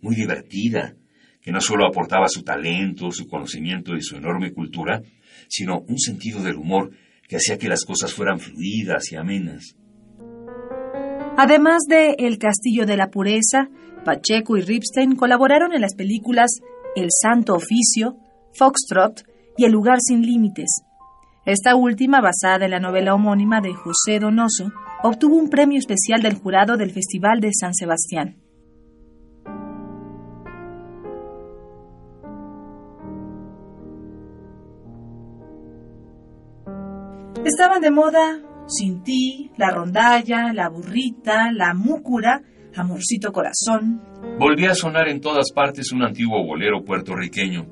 muy 0.00 0.14
divertida, 0.14 0.94
que 1.42 1.50
no 1.50 1.60
solo 1.60 1.84
aportaba 1.88 2.28
su 2.28 2.44
talento, 2.44 3.10
su 3.10 3.26
conocimiento 3.26 3.96
y 3.96 4.02
su 4.02 4.14
enorme 4.14 4.52
cultura, 4.52 5.02
sino 5.48 5.80
un 5.80 5.98
sentido 5.98 6.44
del 6.44 6.58
humor 6.58 6.92
que 7.28 7.36
hacía 7.36 7.58
que 7.58 7.68
las 7.68 7.84
cosas 7.84 8.12
fueran 8.12 8.38
fluidas 8.38 9.10
y 9.12 9.16
amenas. 9.16 9.76
Además 11.36 11.82
de 11.88 12.14
El 12.18 12.38
Castillo 12.38 12.86
de 12.86 12.96
la 12.96 13.10
Pureza, 13.10 13.68
Pacheco 14.04 14.56
y 14.56 14.60
Ripstein 14.60 15.16
colaboraron 15.16 15.72
en 15.72 15.80
las 15.80 15.94
películas 15.94 16.60
El 16.94 17.08
Santo 17.10 17.54
Oficio, 17.54 18.16
Foxtrot 18.56 19.24
y 19.56 19.64
El 19.64 19.72
Lugar 19.72 19.98
Sin 20.00 20.22
Límites. 20.22 20.82
Esta 21.44 21.74
última, 21.74 22.20
basada 22.20 22.64
en 22.64 22.70
la 22.70 22.80
novela 22.80 23.14
homónima 23.14 23.60
de 23.60 23.74
José 23.74 24.18
Donoso, 24.20 24.72
obtuvo 25.02 25.36
un 25.36 25.50
premio 25.50 25.78
especial 25.78 26.22
del 26.22 26.34
jurado 26.34 26.76
del 26.76 26.92
Festival 26.92 27.40
de 27.40 27.50
San 27.52 27.74
Sebastián. 27.74 28.43
Estaban 37.44 37.82
de 37.82 37.90
moda 37.90 38.40
Sin 38.66 39.02
ti, 39.02 39.50
La 39.58 39.70
Rondalla, 39.70 40.52
La 40.52 40.70
Burrita, 40.70 41.52
La 41.52 41.74
Múcura, 41.74 42.40
Amorcito 42.74 43.32
Corazón. 43.32 44.00
Volvía 44.38 44.70
a 44.70 44.74
sonar 44.74 45.08
en 45.08 45.20
todas 45.20 45.52
partes 45.52 45.92
un 45.92 46.02
antiguo 46.02 46.42
bolero 46.44 46.82
puertorriqueño. 46.82 47.66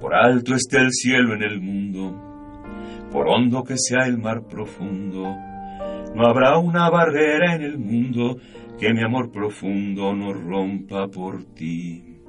Por 0.00 0.14
alto 0.14 0.54
esté 0.54 0.78
el 0.78 0.92
cielo 0.92 1.34
en 1.34 1.42
el 1.42 1.60
mundo, 1.60 3.08
por 3.10 3.28
hondo 3.28 3.62
que 3.62 3.74
sea 3.76 4.06
el 4.06 4.18
mar 4.18 4.46
profundo, 4.48 5.22
no 6.14 6.26
habrá 6.26 6.58
una 6.58 6.90
barrera 6.90 7.54
en 7.54 7.62
el 7.62 7.78
mundo 7.78 8.36
que 8.78 8.92
mi 8.92 9.02
amor 9.02 9.30
profundo 9.30 10.14
no 10.14 10.32
rompa 10.32 11.08
por 11.08 11.44
ti. 11.54 12.20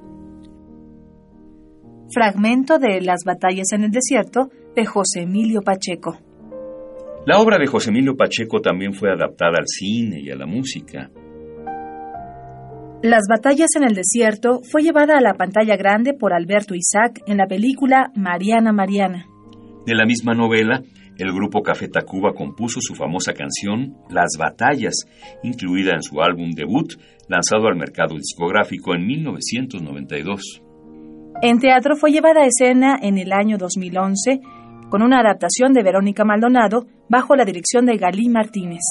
Fragmento 2.10 2.78
de 2.78 3.00
Las 3.00 3.24
batallas 3.24 3.72
en 3.72 3.84
el 3.84 3.90
desierto 3.90 4.50
de 4.74 4.86
José 4.86 5.22
Emilio 5.22 5.62
Pacheco. 5.62 6.18
La 7.26 7.38
obra 7.38 7.56
de 7.58 7.66
José 7.66 7.88
Emilio 7.88 8.16
Pacheco 8.16 8.60
también 8.60 8.92
fue 8.92 9.10
adaptada 9.10 9.56
al 9.58 9.66
cine 9.66 10.20
y 10.20 10.30
a 10.30 10.36
la 10.36 10.44
música. 10.44 11.10
Las 13.02 13.22
batallas 13.28 13.70
en 13.76 13.84
el 13.84 13.94
desierto 13.94 14.60
fue 14.70 14.82
llevada 14.82 15.16
a 15.16 15.22
la 15.22 15.32
pantalla 15.32 15.76
grande 15.76 16.12
por 16.12 16.34
Alberto 16.34 16.74
Isaac 16.74 17.22
en 17.26 17.38
la 17.38 17.46
película 17.46 18.10
Mariana 18.14 18.72
Mariana. 18.72 19.26
De 19.86 19.94
la 19.94 20.04
misma 20.04 20.34
novela, 20.34 20.82
el 21.16 21.32
grupo 21.32 21.62
Café 21.62 21.88
Tacuba 21.88 22.34
compuso 22.34 22.80
su 22.82 22.94
famosa 22.94 23.32
canción 23.32 23.94
Las 24.10 24.36
Batallas, 24.38 25.06
incluida 25.42 25.94
en 25.94 26.02
su 26.02 26.20
álbum 26.20 26.50
debut, 26.50 26.92
lanzado 27.28 27.68
al 27.68 27.76
mercado 27.76 28.16
discográfico 28.16 28.94
en 28.94 29.06
1992. 29.06 30.62
En 31.40 31.58
teatro 31.58 31.96
fue 31.96 32.10
llevada 32.10 32.42
a 32.42 32.46
escena 32.46 32.98
en 33.00 33.16
el 33.16 33.32
año 33.32 33.56
2011 33.56 34.40
con 34.90 35.02
una 35.02 35.20
adaptación 35.20 35.72
de 35.72 35.82
Verónica 35.82 36.24
Maldonado 36.24 36.86
bajo 37.08 37.36
la 37.36 37.44
dirección 37.44 37.86
de 37.86 37.96
Galí 37.96 38.28
Martínez. 38.28 38.82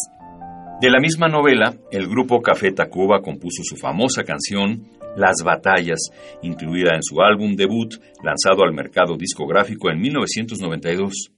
De 0.81 0.89
la 0.89 0.99
misma 0.99 1.27
novela, 1.27 1.75
el 1.91 2.07
grupo 2.07 2.41
Café 2.41 2.71
Tacuba 2.71 3.21
compuso 3.21 3.63
su 3.63 3.75
famosa 3.77 4.23
canción 4.23 4.83
Las 5.15 5.43
Batallas, 5.43 6.09
incluida 6.41 6.95
en 6.95 7.03
su 7.03 7.21
álbum 7.21 7.55
debut, 7.55 7.93
lanzado 8.23 8.63
al 8.63 8.73
mercado 8.73 9.15
discográfico 9.15 9.89
en 9.89 10.01
1992. 10.01 11.31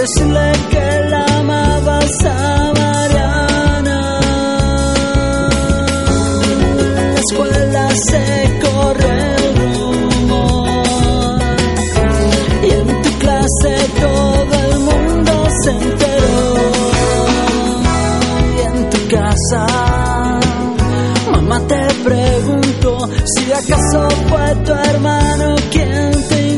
decirle 0.00 0.52
que 0.70 1.08
la 1.10 1.24
amabas 1.40 2.24
a 2.24 2.72
Mariana. 2.80 4.20
La 7.14 7.20
escuela 7.20 7.88
se 8.08 8.24
corre 8.64 9.16
el 9.36 9.56
rumor 9.60 11.38
y 12.62 12.70
en 12.80 13.02
tu 13.02 13.10
clase 13.18 13.72
todo 14.06 14.54
el 14.68 14.78
mundo 14.88 15.32
se 15.62 15.70
enteró 15.70 16.42
y 18.56 18.60
en 18.68 18.90
tu 18.90 19.00
casa 19.16 19.66
mamá 21.32 21.60
te 21.66 21.82
preguntó 22.04 22.98
si 23.34 23.52
acaso 23.52 24.08
fue 24.28 24.54
tu 24.64 24.72
hermano 24.72 25.56
quien 25.70 26.10
te 26.28 26.49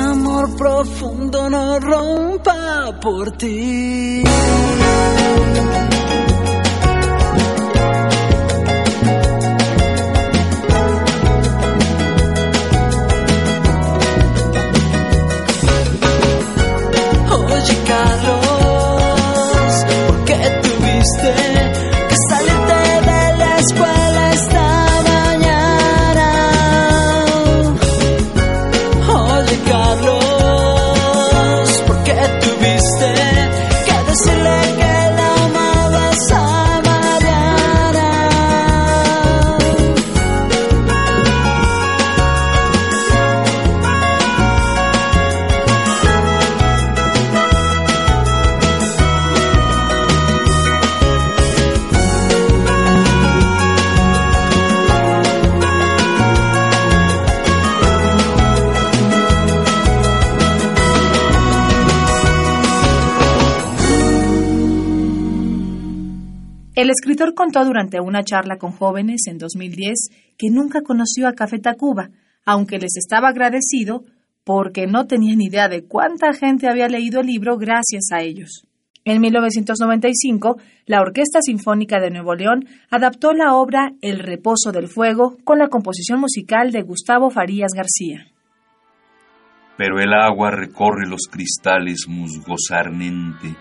amor 0.00 0.56
profundo 0.56 1.50
no 1.50 1.78
rompa 1.78 2.98
por 3.00 3.32
ti. 3.32 4.22
El 66.80 66.88
escritor 66.88 67.34
contó 67.34 67.62
durante 67.62 68.00
una 68.00 68.24
charla 68.24 68.56
con 68.56 68.72
jóvenes 68.72 69.26
en 69.26 69.36
2010 69.36 70.08
que 70.38 70.48
nunca 70.48 70.80
conoció 70.80 71.28
a 71.28 71.34
Café 71.34 71.58
Tacuba, 71.58 72.08
aunque 72.46 72.78
les 72.78 72.96
estaba 72.96 73.28
agradecido 73.28 74.04
porque 74.44 74.86
no 74.86 75.06
tenían 75.06 75.42
idea 75.42 75.68
de 75.68 75.84
cuánta 75.84 76.32
gente 76.32 76.70
había 76.70 76.88
leído 76.88 77.20
el 77.20 77.26
libro 77.26 77.58
gracias 77.58 78.04
a 78.14 78.22
ellos. 78.22 78.64
En 79.04 79.20
1995, 79.20 80.56
la 80.86 81.02
Orquesta 81.02 81.42
Sinfónica 81.42 82.00
de 82.00 82.12
Nuevo 82.12 82.34
León 82.34 82.66
adaptó 82.88 83.34
la 83.34 83.52
obra 83.52 83.92
El 84.00 84.18
Reposo 84.18 84.72
del 84.72 84.88
Fuego 84.88 85.36
con 85.44 85.58
la 85.58 85.68
composición 85.68 86.18
musical 86.18 86.72
de 86.72 86.80
Gustavo 86.80 87.28
Farías 87.28 87.72
García. 87.76 88.26
Pero 89.76 90.00
el 90.00 90.14
agua 90.14 90.50
recorre 90.50 91.06
los 91.06 91.28
cristales 91.30 92.06
musgosarnente, 92.08 93.54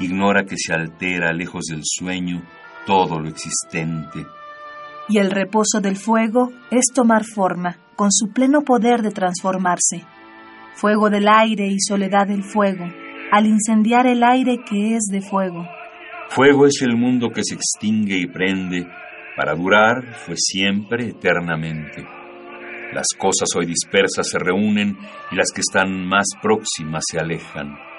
ignora 0.00 0.44
que 0.44 0.56
se 0.56 0.72
altera 0.72 1.32
lejos 1.32 1.66
del 1.66 1.82
sueño 1.84 2.42
todo 2.86 3.20
lo 3.20 3.28
existente. 3.28 4.26
Y 5.08 5.18
el 5.18 5.30
reposo 5.30 5.80
del 5.80 5.96
fuego 5.96 6.50
es 6.70 6.86
tomar 6.94 7.24
forma, 7.24 7.78
con 7.96 8.10
su 8.10 8.32
pleno 8.32 8.62
poder 8.62 9.02
de 9.02 9.10
transformarse. 9.10 10.04
Fuego 10.74 11.10
del 11.10 11.28
aire 11.28 11.66
y 11.66 11.78
soledad 11.80 12.26
del 12.26 12.42
fuego, 12.42 12.86
al 13.30 13.46
incendiar 13.46 14.06
el 14.06 14.22
aire 14.22 14.58
que 14.68 14.94
es 14.94 15.04
de 15.10 15.20
fuego. 15.20 15.66
Fuego 16.28 16.66
es 16.66 16.80
el 16.82 16.96
mundo 16.96 17.30
que 17.30 17.42
se 17.44 17.56
extingue 17.56 18.16
y 18.16 18.26
prende, 18.26 18.86
para 19.36 19.54
durar 19.54 20.14
fue 20.14 20.34
siempre 20.36 21.08
eternamente. 21.08 22.04
Las 22.92 23.06
cosas 23.18 23.48
hoy 23.56 23.66
dispersas 23.66 24.28
se 24.28 24.38
reúnen 24.38 24.96
y 25.30 25.36
las 25.36 25.50
que 25.54 25.60
están 25.60 26.06
más 26.06 26.26
próximas 26.40 27.04
se 27.08 27.18
alejan. 27.18 27.89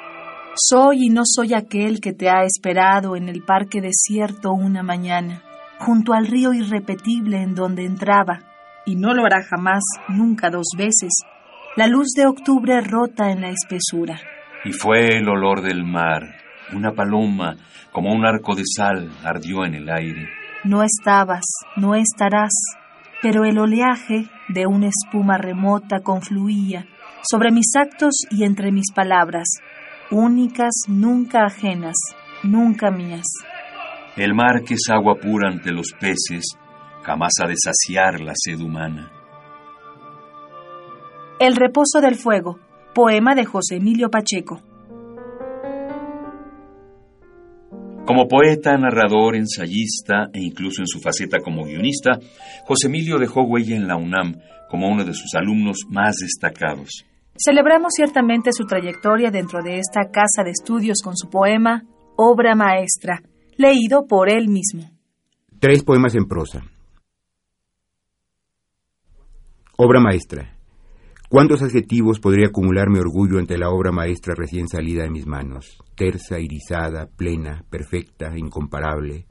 Soy 0.55 1.05
y 1.05 1.09
no 1.09 1.21
soy 1.23 1.53
aquel 1.53 2.01
que 2.01 2.11
te 2.11 2.29
ha 2.29 2.43
esperado 2.43 3.15
en 3.15 3.29
el 3.29 3.41
parque 3.41 3.79
desierto 3.79 4.51
una 4.51 4.83
mañana, 4.83 5.41
junto 5.79 6.13
al 6.13 6.27
río 6.27 6.51
irrepetible 6.51 7.41
en 7.41 7.55
donde 7.55 7.85
entraba, 7.85 8.39
y 8.85 8.95
no 8.95 9.13
lo 9.13 9.25
hará 9.25 9.43
jamás, 9.43 9.81
nunca 10.09 10.49
dos 10.49 10.67
veces, 10.77 11.11
la 11.77 11.87
luz 11.87 12.09
de 12.17 12.25
octubre 12.25 12.81
rota 12.81 13.31
en 13.31 13.41
la 13.41 13.49
espesura. 13.49 14.19
Y 14.65 14.73
fue 14.73 15.17
el 15.17 15.29
olor 15.29 15.61
del 15.61 15.85
mar, 15.85 16.35
una 16.73 16.91
paloma, 16.91 17.55
como 17.93 18.13
un 18.13 18.25
arco 18.25 18.53
de 18.53 18.63
sal, 18.65 19.09
ardió 19.23 19.63
en 19.63 19.75
el 19.75 19.89
aire. 19.89 20.27
No 20.65 20.83
estabas, 20.83 21.45
no 21.77 21.95
estarás, 21.95 22.51
pero 23.21 23.45
el 23.45 23.57
oleaje 23.57 24.25
de 24.49 24.67
una 24.67 24.87
espuma 24.87 25.37
remota 25.37 26.01
confluía 26.01 26.85
sobre 27.23 27.51
mis 27.51 27.75
actos 27.75 28.25
y 28.31 28.43
entre 28.43 28.71
mis 28.71 28.91
palabras, 28.91 29.47
únicas, 30.11 30.73
nunca 30.87 31.45
ajenas, 31.45 31.95
nunca 32.43 32.91
mías. 32.91 33.25
El 34.17 34.33
mar 34.33 34.63
que 34.63 34.73
es 34.73 34.89
agua 34.89 35.15
pura 35.15 35.49
ante 35.49 35.71
los 35.71 35.93
peces, 35.99 36.57
jamás 37.01 37.31
ha 37.41 37.47
de 37.47 37.55
saciar 37.57 38.19
la 38.19 38.33
sed 38.35 38.59
humana. 38.59 39.11
El 41.39 41.55
reposo 41.55 42.01
del 42.01 42.15
fuego, 42.15 42.59
poema 42.93 43.33
de 43.33 43.45
José 43.45 43.77
Emilio 43.77 44.09
Pacheco. 44.09 44.61
Como 48.05 48.27
poeta, 48.27 48.77
narrador, 48.77 49.35
ensayista 49.35 50.29
e 50.33 50.41
incluso 50.41 50.81
en 50.81 50.87
su 50.87 50.99
faceta 50.99 51.39
como 51.39 51.63
guionista, 51.63 52.19
José 52.65 52.87
Emilio 52.87 53.17
dejó 53.17 53.43
huella 53.43 53.75
en 53.75 53.87
la 53.87 53.95
UNAM 53.95 54.35
como 54.69 54.89
uno 54.89 55.05
de 55.05 55.13
sus 55.13 55.33
alumnos 55.35 55.77
más 55.89 56.17
destacados. 56.17 57.05
Celebramos 57.43 57.93
ciertamente 57.95 58.51
su 58.53 58.65
trayectoria 58.65 59.31
dentro 59.31 59.63
de 59.63 59.79
esta 59.79 60.11
casa 60.11 60.43
de 60.43 60.51
estudios 60.51 60.99
con 61.03 61.17
su 61.17 61.27
poema 61.27 61.83
Obra 62.15 62.53
Maestra, 62.53 63.23
leído 63.57 64.05
por 64.05 64.29
él 64.29 64.47
mismo. 64.47 64.91
Tres 65.59 65.83
poemas 65.83 66.13
en 66.13 66.27
prosa. 66.27 66.61
Obra 69.75 69.99
maestra. 69.99 70.55
¿Cuántos 71.29 71.63
adjetivos 71.63 72.19
podría 72.19 72.49
acumular 72.49 72.91
mi 72.91 72.99
orgullo 72.99 73.39
ante 73.39 73.57
la 73.57 73.71
obra 73.71 73.91
maestra 73.91 74.35
recién 74.37 74.67
salida 74.67 75.01
de 75.01 75.09
mis 75.09 75.25
manos? 75.25 75.79
Tersa, 75.95 76.39
irisada, 76.39 77.07
plena, 77.07 77.63
perfecta, 77.71 78.37
incomparable. 78.37 79.25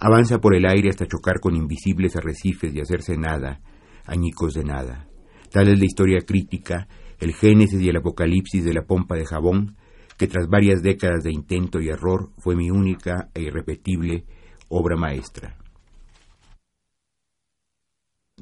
Avanza 0.00 0.40
por 0.40 0.56
el 0.56 0.66
aire 0.66 0.88
hasta 0.88 1.06
chocar 1.06 1.38
con 1.38 1.54
invisibles 1.54 2.16
arrecifes 2.16 2.74
y 2.74 2.80
hacerse 2.80 3.16
nada, 3.16 3.60
añicos 4.04 4.54
de 4.54 4.64
nada. 4.64 5.06
Tal 5.52 5.68
es 5.68 5.78
la 5.78 5.84
historia 5.84 6.22
crítica, 6.26 6.88
el 7.22 7.34
génesis 7.34 7.80
y 7.80 7.88
el 7.88 7.96
apocalipsis 7.96 8.64
de 8.64 8.74
la 8.74 8.82
pompa 8.82 9.14
de 9.14 9.24
jabón, 9.24 9.76
que 10.18 10.26
tras 10.26 10.48
varias 10.48 10.82
décadas 10.82 11.22
de 11.22 11.30
intento 11.30 11.80
y 11.80 11.88
error 11.88 12.30
fue 12.38 12.56
mi 12.56 12.68
única 12.68 13.28
e 13.32 13.42
irrepetible 13.42 14.24
obra 14.68 14.96
maestra. 14.96 15.56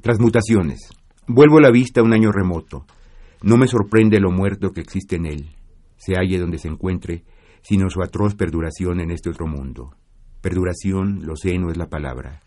Transmutaciones. 0.01 0.79
Vuelvo 1.27 1.59
la 1.59 1.69
vista 1.69 2.01
a 2.01 2.03
un 2.03 2.11
año 2.11 2.31
remoto. 2.31 2.87
No 3.43 3.55
me 3.55 3.67
sorprende 3.67 4.19
lo 4.19 4.31
muerto 4.31 4.71
que 4.71 4.81
existe 4.81 5.17
en 5.17 5.27
él. 5.27 5.49
se 5.97 6.15
halle 6.15 6.39
donde 6.39 6.57
se 6.57 6.67
encuentre, 6.67 7.23
sino 7.61 7.87
su 7.91 8.01
atroz 8.01 8.33
perduración 8.33 8.99
en 8.99 9.11
este 9.11 9.29
otro 9.29 9.45
mundo. 9.45 9.95
Perduración, 10.41 11.27
lo 11.27 11.35
sé, 11.35 11.55
no 11.59 11.69
es 11.69 11.77
la 11.77 11.85
palabra. 11.85 12.39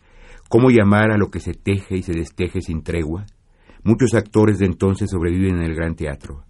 ¿Cómo 0.49 0.69
llamar 0.69 1.11
a 1.11 1.17
lo 1.17 1.31
que 1.31 1.39
se 1.39 1.53
teje 1.53 1.95
y 1.95 2.03
se 2.03 2.11
desteje 2.11 2.59
sin 2.59 2.83
tregua? 2.83 3.25
Muchos 3.85 4.15
actores 4.15 4.57
de 4.57 4.65
entonces 4.65 5.11
sobreviven 5.11 5.57
en 5.57 5.61
el 5.61 5.75
gran 5.75 5.95
teatro. 5.95 6.43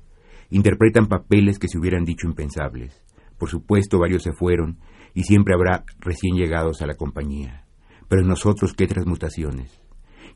Interpretan 0.49 1.07
papeles 1.07 1.59
que 1.59 1.67
se 1.67 1.77
hubieran 1.77 2.05
dicho 2.05 2.27
impensables. 2.27 3.03
Por 3.37 3.49
supuesto, 3.49 3.99
varios 3.99 4.23
se 4.23 4.31
fueron 4.31 4.79
y 5.13 5.23
siempre 5.23 5.53
habrá 5.53 5.83
recién 5.99 6.37
llegados 6.37 6.81
a 6.81 6.87
la 6.87 6.95
compañía. 6.95 7.65
Pero 8.07 8.23
nosotros, 8.23 8.73
¿qué 8.73 8.87
transmutaciones? 8.87 9.81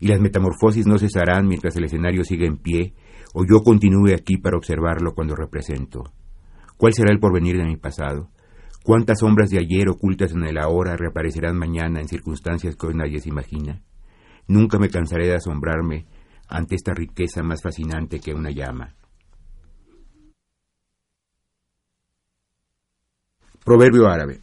Y 0.01 0.07
las 0.07 0.19
metamorfosis 0.19 0.87
no 0.87 0.97
cesarán 0.97 1.47
mientras 1.47 1.73
el 1.77 1.85
escenario 1.85 2.25
siga 2.25 2.45
en 2.45 2.57
pie 2.57 2.93
o 3.33 3.45
yo 3.49 3.61
continúe 3.63 4.13
aquí 4.13 4.35
para 4.35 4.57
observarlo 4.57 5.15
cuando 5.15 5.37
represento. 5.37 6.03
¿Cuál 6.75 6.91
será 6.93 7.13
el 7.13 7.19
porvenir 7.19 7.55
de 7.55 7.63
mi 7.63 7.77
pasado? 7.77 8.29
¿Cuántas 8.83 9.19
sombras 9.19 9.49
de 9.51 9.59
ayer 9.59 9.87
ocultas 9.87 10.33
en 10.33 10.43
el 10.43 10.57
ahora 10.57 10.97
reaparecerán 10.97 11.57
mañana 11.57 12.01
en 12.01 12.09
circunstancias 12.09 12.75
que 12.75 12.87
hoy 12.87 12.93
nadie 12.95 13.21
se 13.21 13.29
imagina? 13.29 13.83
Nunca 14.49 14.79
me 14.79 14.89
cansaré 14.89 15.27
de 15.27 15.35
asombrarme 15.35 16.07
ante 16.49 16.75
esta 16.75 16.93
riqueza 16.93 17.43
más 17.43 17.61
fascinante 17.61 18.19
que 18.19 18.33
una 18.33 18.49
llama. 18.49 18.95
Proverbio 23.63 24.07
árabe. 24.07 24.41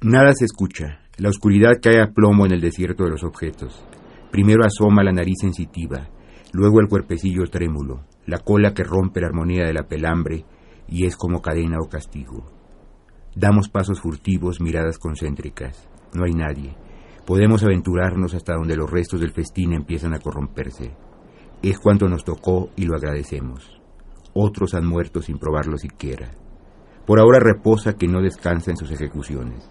Nada 0.00 0.32
se 0.32 0.44
escucha. 0.44 1.00
La 1.18 1.28
oscuridad 1.28 1.74
cae 1.82 2.00
a 2.00 2.12
plomo 2.12 2.46
en 2.46 2.52
el 2.52 2.60
desierto 2.60 3.04
de 3.04 3.10
los 3.10 3.24
objetos. 3.24 3.84
Primero 4.30 4.64
asoma 4.64 5.02
la 5.02 5.12
nariz 5.12 5.38
sensitiva, 5.40 6.08
luego 6.52 6.80
el 6.80 6.88
cuerpecillo 6.88 7.44
trémulo, 7.50 8.06
la 8.26 8.38
cola 8.38 8.72
que 8.72 8.84
rompe 8.84 9.20
la 9.20 9.26
armonía 9.26 9.66
de 9.66 9.74
la 9.74 9.88
pelambre 9.88 10.44
y 10.88 11.04
es 11.04 11.16
como 11.16 11.42
cadena 11.42 11.78
o 11.80 11.88
castigo. 11.88 12.50
Damos 13.34 13.68
pasos 13.68 14.00
furtivos, 14.00 14.60
miradas 14.60 14.98
concéntricas. 14.98 15.88
No 16.14 16.24
hay 16.24 16.32
nadie. 16.32 16.76
Podemos 17.26 17.62
aventurarnos 17.62 18.34
hasta 18.34 18.54
donde 18.54 18.76
los 18.76 18.90
restos 18.90 19.20
del 19.20 19.32
festín 19.32 19.72
empiezan 19.72 20.14
a 20.14 20.20
corromperse. 20.20 20.92
Es 21.62 21.78
cuanto 21.78 22.08
nos 22.08 22.24
tocó 22.24 22.70
y 22.76 22.86
lo 22.86 22.96
agradecemos. 22.96 23.80
Otros 24.32 24.74
han 24.74 24.86
muerto 24.86 25.20
sin 25.20 25.38
probarlo 25.38 25.76
siquiera. 25.76 26.30
Por 27.06 27.20
ahora 27.20 27.38
reposa 27.38 27.94
que 27.94 28.06
no 28.06 28.22
descansa 28.22 28.70
en 28.70 28.76
sus 28.76 28.90
ejecuciones. 28.90 29.68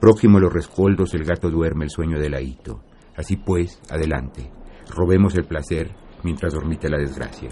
Próximo 0.00 0.38
a 0.38 0.40
los 0.40 0.52
rescoldos 0.52 1.14
el 1.14 1.24
gato 1.24 1.48
duerme 1.48 1.84
el 1.84 1.90
sueño 1.90 2.18
del 2.18 2.34
ahito. 2.34 2.82
Así 3.16 3.36
pues, 3.36 3.80
adelante. 3.90 4.50
Robemos 4.94 5.34
el 5.36 5.44
placer 5.44 5.94
mientras 6.22 6.52
dormite 6.52 6.90
la 6.90 6.98
desgracia. 6.98 7.48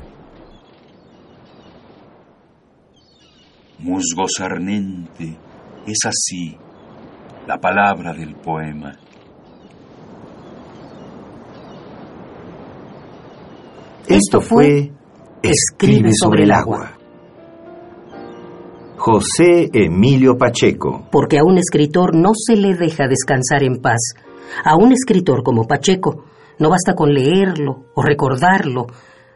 Musgo 3.79 4.27
sarnente, 4.29 5.39
es 5.87 5.99
así 6.05 6.59
la 7.47 7.59
palabra 7.59 8.13
del 8.13 8.35
poema. 8.35 8.93
Esto 14.11 14.41
fue 14.41 14.91
Escribe 15.41 16.11
sobre 16.13 16.43
el 16.43 16.51
agua. 16.51 16.99
José 18.97 19.71
Emilio 19.73 20.37
Pacheco. 20.37 21.07
Porque 21.13 21.39
a 21.39 21.45
un 21.45 21.59
escritor 21.59 22.17
no 22.17 22.31
se 22.35 22.57
le 22.57 22.75
deja 22.75 23.07
descansar 23.07 23.63
en 23.63 23.81
paz. 23.81 24.15
A 24.65 24.75
un 24.75 24.91
escritor 24.91 25.45
como 25.45 25.69
Pacheco 25.69 26.25
no 26.59 26.71
basta 26.71 26.95
con 26.95 27.15
leerlo 27.15 27.85
o 27.95 28.03
recordarlo, 28.03 28.89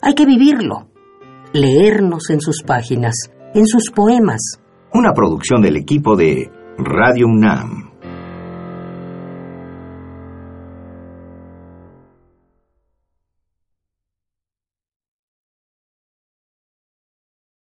hay 0.02 0.14
que 0.14 0.26
vivirlo. 0.26 0.88
Leernos 1.52 2.28
en 2.30 2.40
sus 2.40 2.64
páginas, 2.64 3.14
en 3.54 3.66
sus 3.66 3.92
poemas. 3.94 4.58
Una 4.92 5.12
producción 5.12 5.62
del 5.62 5.76
equipo 5.76 6.16
de 6.16 6.50
Radio 6.78 7.26
UNAM. 7.28 7.83